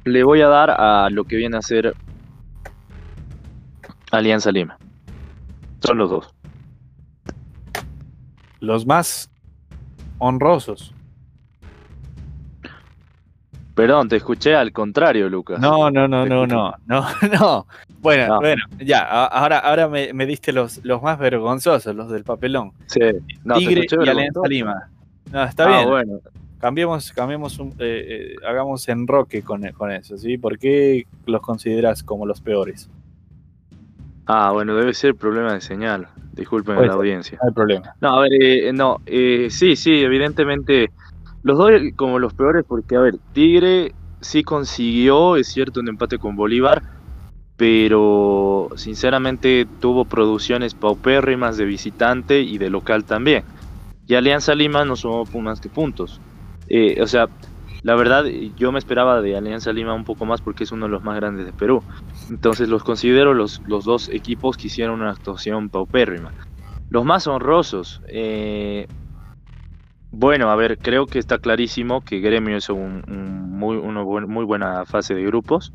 le 0.04 0.24
voy 0.24 0.42
a 0.42 0.48
dar 0.48 0.72
a 0.72 1.10
lo 1.10 1.24
que 1.24 1.38
viene 1.38 1.56
a 1.56 1.62
ser 1.62 1.96
Alianza 4.12 4.52
Lima. 4.52 4.78
Son 5.82 5.98
los 5.98 6.10
dos. 6.10 6.36
Los 8.60 8.86
más 8.86 9.32
honrosos. 10.18 10.94
Perdón, 13.80 14.10
te 14.10 14.18
escuché 14.18 14.56
al 14.56 14.74
contrario, 14.74 15.30
Lucas. 15.30 15.58
No, 15.58 15.90
no, 15.90 16.06
no, 16.06 16.26
no, 16.26 16.46
no, 16.46 16.76
no, 16.86 17.06
no. 17.40 17.66
Bueno, 18.02 18.38
bueno, 18.42 18.62
ya, 18.78 19.06
ahora, 19.28 19.60
ahora 19.60 19.88
me, 19.88 20.26
diste 20.26 20.52
los, 20.52 20.84
los 20.84 21.02
más 21.02 21.18
vergonzosos, 21.18 21.96
los 21.96 22.10
del 22.10 22.26
papelón. 22.26 22.74
Sí, 22.88 23.00
no, 23.46 23.56
Tigre 23.56 23.88
y 23.90 24.10
Alianza 24.10 24.42
Lima. 24.50 24.90
No, 25.32 25.46
está 25.46 25.64
ah, 25.64 25.78
bien. 25.78 25.90
bueno. 25.90 26.20
Cambiemos, 26.60 27.14
cambiemos 27.14 27.58
un, 27.58 27.70
eh, 27.80 28.34
eh, 28.34 28.36
hagamos 28.46 28.86
enroque 28.90 29.44
con, 29.44 29.66
con 29.72 29.94
eso, 29.94 30.18
¿sí? 30.18 30.38
¿Por 30.38 30.60
qué 30.60 31.06
los 31.26 31.40
consideras 31.40 32.04
como 32.04 32.26
los 32.26 32.42
peores? 32.42 32.90
Ah, 34.26 34.52
bueno, 34.52 34.76
debe 34.76 34.94
ser 34.94 35.16
problema 35.16 35.54
de 35.54 35.62
señal. 35.62 36.10
Disculpen 36.34 36.86
la 36.86 36.92
audiencia. 36.92 37.40
No 37.42 37.48
hay 37.48 37.54
problema. 37.54 37.96
No, 38.02 38.10
a 38.10 38.22
ver, 38.24 38.32
eh, 38.42 38.74
no, 38.74 39.00
sí, 39.06 39.78
sí, 39.78 40.04
evidentemente 40.04 40.92
los 41.44 41.58
dos 41.58 41.72
como 41.96 42.20
los 42.20 42.34
peores 42.34 42.66
porque, 42.68 42.96
a 42.96 43.00
ver, 43.00 43.18
Tigre 43.34 43.94
sí 44.22 44.44
consiguió, 44.44 45.36
es 45.36 45.48
cierto, 45.48 45.80
un 45.80 45.88
empate 45.88 46.18
con 46.18 46.36
Bolívar, 46.36 46.84
pero 47.56 48.70
sinceramente 48.76 49.68
tuvo 49.80 50.06
producciones 50.06 50.74
paupérrimas 50.74 51.58
de 51.58 51.66
visitante 51.66 52.42
y 52.42 52.58
de 52.58 52.70
local 52.70 53.04
también. 53.04 53.44
Y 54.08 54.16
Alianza 54.16 54.56
Lima 54.56 54.86
no 54.86 54.96
sumó 54.96 55.26
más 55.42 55.62
que 55.62 55.70
puntos. 55.70 56.20
Eh, 56.68 57.02
o 57.02 57.08
sea, 57.08 57.28
la 57.84 57.96
verdad 57.96 58.26
yo 58.58 58.72
me 58.72 58.80
esperaba 58.80 59.22
de 59.22 59.38
Alianza 59.38 59.72
Lima 59.72 59.94
un 59.94 60.04
poco 60.04 60.26
más 60.26 60.42
porque 60.42 60.64
es 60.64 60.72
uno 60.72 60.86
de 60.86 60.92
los 60.92 61.04
más 61.04 61.16
grandes 61.16 61.46
de 61.46 61.54
Perú. 61.54 61.84
Entonces 62.30 62.70
los 62.70 62.84
considero 62.84 63.34
los, 63.34 63.62
los 63.68 63.86
dos 63.86 64.10
equipos 64.10 64.58
que 64.58 64.68
hicieron 64.68 65.02
una 65.02 65.12
actuación 65.12 65.70
paupérrima. 65.70 66.32
Los 66.90 67.06
más 67.06 67.28
honrosos. 67.28 68.02
Eh, 68.08 68.88
bueno, 70.12 70.50
a 70.50 70.56
ver, 70.56 70.78
creo 70.78 71.06
que 71.06 71.20
está 71.20 71.38
clarísimo 71.38 72.02
que 72.02 72.20
Gremio 72.20 72.58
es 72.58 72.70
un, 72.70 73.04
muy, 73.08 73.78
una 73.78 74.04
muy 74.04 74.46
buena 74.46 74.86
fase 74.86 75.14
de 75.14 75.24
grupos. 75.24 75.74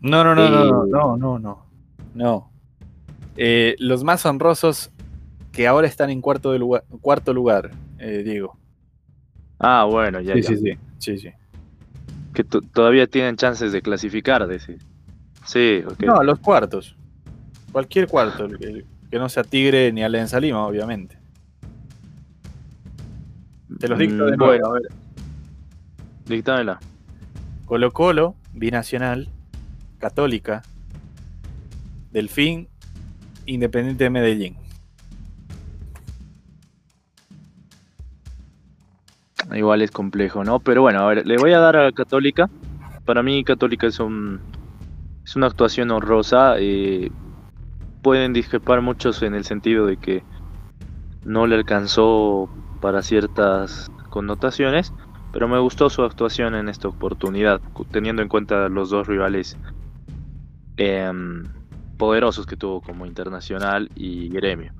No, 0.00 0.22
no, 0.22 0.34
no, 0.34 0.48
no, 0.50 0.64
no, 0.64 0.86
no, 0.86 1.16
no, 1.16 1.38
no. 1.38 1.66
no. 2.14 2.50
Eh, 3.36 3.74
los 3.78 4.04
más 4.04 4.24
honrosos 4.26 4.90
que 5.52 5.66
ahora 5.66 5.86
están 5.86 6.10
en 6.10 6.20
cuarto, 6.20 6.52
de 6.52 6.58
lugar, 6.58 6.84
cuarto 7.00 7.32
lugar, 7.32 7.70
eh, 7.98 8.22
Diego. 8.24 8.58
Ah, 9.58 9.84
bueno, 9.90 10.20
ya. 10.20 10.34
Sí, 10.34 10.42
sí, 10.42 10.56
sí, 10.56 10.78
sí, 10.98 11.18
sí. 11.18 11.28
Que 12.34 12.44
todavía 12.44 13.06
tienen 13.06 13.36
chances 13.36 13.72
de 13.72 13.80
clasificar, 13.80 14.46
decir. 14.46 14.78
Sí, 15.46 15.82
ok. 15.86 16.02
No, 16.04 16.22
los 16.22 16.38
cuartos. 16.40 16.96
Cualquier 17.72 18.08
cuarto, 18.08 18.48
que, 18.48 18.84
no 19.18 19.28
sea 19.28 19.44
Tigre 19.44 19.92
ni 19.92 20.02
Alianza 20.02 20.40
Lima, 20.40 20.66
obviamente. 20.66 21.16
Te 23.78 23.88
los 23.88 23.98
dicto 23.98 24.26
de 24.26 24.36
mm, 24.36 24.38
nuevo. 24.38 24.52
Bueno, 24.52 24.66
a 24.66 24.72
ver. 24.72 24.82
Dictámela. 26.26 26.80
Colo 27.66 27.92
Colo, 27.92 28.34
Binacional, 28.52 29.28
Católica, 29.98 30.62
Delfín, 32.12 32.68
Independiente 33.46 34.04
de 34.04 34.10
Medellín. 34.10 34.56
Igual 39.54 39.82
es 39.82 39.90
complejo, 39.90 40.44
¿no? 40.44 40.60
Pero 40.60 40.82
bueno, 40.82 41.00
a 41.00 41.06
ver, 41.06 41.26
le 41.26 41.36
voy 41.36 41.52
a 41.52 41.58
dar 41.58 41.76
a 41.76 41.92
Católica. 41.92 42.48
Para 43.04 43.22
mí 43.22 43.44
Católica 43.44 43.86
es 43.86 44.00
un 44.00 44.40
es 45.24 45.36
una 45.36 45.46
actuación 45.46 45.90
honrosa. 45.90 46.54
Eh, 46.58 47.10
pueden 48.02 48.32
discrepar 48.32 48.82
muchos 48.82 49.22
en 49.22 49.34
el 49.34 49.44
sentido 49.44 49.86
de 49.86 49.96
que 49.96 50.22
no 51.24 51.46
le 51.46 51.56
alcanzó 51.56 52.48
para 52.84 53.00
ciertas 53.00 53.90
connotaciones, 54.10 54.92
pero 55.32 55.48
me 55.48 55.58
gustó 55.58 55.88
su 55.88 56.02
actuación 56.02 56.54
en 56.54 56.68
esta 56.68 56.86
oportunidad, 56.86 57.62
teniendo 57.90 58.20
en 58.20 58.28
cuenta 58.28 58.68
los 58.68 58.90
dos 58.90 59.06
rivales 59.06 59.56
em, 60.76 61.44
poderosos 61.96 62.44
que 62.44 62.58
tuvo 62.58 62.82
como 62.82 63.06
Internacional 63.06 63.90
y 63.94 64.28
Gremio. 64.28 64.74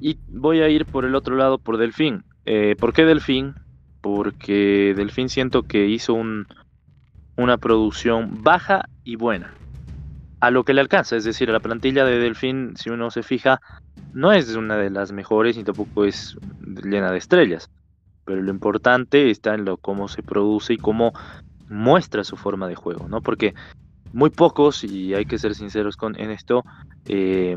Y 0.00 0.18
voy 0.28 0.62
a 0.62 0.70
ir 0.70 0.86
por 0.86 1.04
el 1.04 1.14
otro 1.14 1.36
lado, 1.36 1.58
por 1.58 1.76
Delfín. 1.76 2.24
Eh, 2.46 2.74
¿Por 2.80 2.94
qué 2.94 3.04
Delfín? 3.04 3.54
Porque 4.00 4.94
Delfín 4.96 5.28
siento 5.28 5.64
que 5.64 5.88
hizo 5.88 6.14
un, 6.14 6.46
una 7.36 7.58
producción 7.58 8.42
baja 8.42 8.86
y 9.04 9.16
buena. 9.16 9.52
A 10.40 10.50
lo 10.50 10.64
que 10.64 10.74
le 10.74 10.80
alcanza, 10.80 11.16
es 11.16 11.24
decir, 11.24 11.48
la 11.48 11.60
plantilla 11.60 12.04
de 12.04 12.18
Delfín, 12.18 12.74
si 12.76 12.90
uno 12.90 13.10
se 13.10 13.22
fija, 13.22 13.60
no 14.12 14.32
es 14.32 14.54
una 14.54 14.76
de 14.76 14.90
las 14.90 15.12
mejores 15.12 15.56
ni 15.56 15.64
tampoco 15.64 16.04
es 16.04 16.36
llena 16.84 17.10
de 17.10 17.18
estrellas 17.18 17.70
pero 18.26 18.42
lo 18.42 18.50
importante 18.50 19.30
está 19.30 19.54
en 19.54 19.64
lo 19.64 19.78
cómo 19.78 20.08
se 20.08 20.22
produce 20.22 20.74
y 20.74 20.78
cómo 20.78 21.14
muestra 21.68 22.24
su 22.24 22.36
forma 22.36 22.68
de 22.68 22.74
juego, 22.74 23.08
¿no? 23.08 23.22
Porque 23.22 23.54
muy 24.12 24.30
pocos, 24.30 24.84
y 24.84 25.14
hay 25.14 25.24
que 25.24 25.38
ser 25.38 25.54
sinceros 25.54 25.96
con, 25.96 26.18
en 26.20 26.30
esto, 26.30 26.64
eh, 27.06 27.56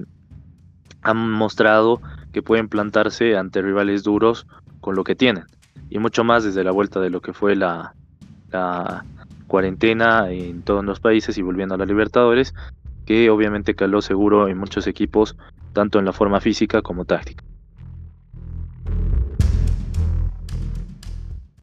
han 1.02 1.32
mostrado 1.32 2.02
que 2.32 2.44
pueden 2.44 2.70
plantarse 2.70 3.36
ante 3.36 3.62
rivales 3.62 4.04
duros 4.04 4.46
con 4.80 4.96
lo 4.96 5.04
que 5.04 5.16
tienen. 5.16 5.46
Y 5.90 5.98
mucho 5.98 6.24
más 6.24 6.44
desde 6.44 6.64
la 6.64 6.72
vuelta 6.72 7.00
de 7.00 7.10
lo 7.10 7.20
que 7.22 7.34
fue 7.34 7.56
la 7.56 7.96
cuarentena 9.50 10.32
en 10.32 10.62
todos 10.62 10.86
los 10.86 11.02
países 11.02 11.38
y 11.38 11.42
volviendo 11.42 11.76
a 11.76 11.78
la 11.78 11.86
Libertadores, 11.86 12.54
que 13.06 13.30
obviamente 13.30 13.76
caló 13.76 14.02
seguro 14.02 14.48
en 14.48 14.58
muchos 14.58 14.88
equipos, 14.88 15.36
tanto 15.74 16.00
en 16.00 16.06
la 16.06 16.14
forma 16.14 16.40
física 16.40 16.82
como 16.82 17.04
táctica. 17.04 17.44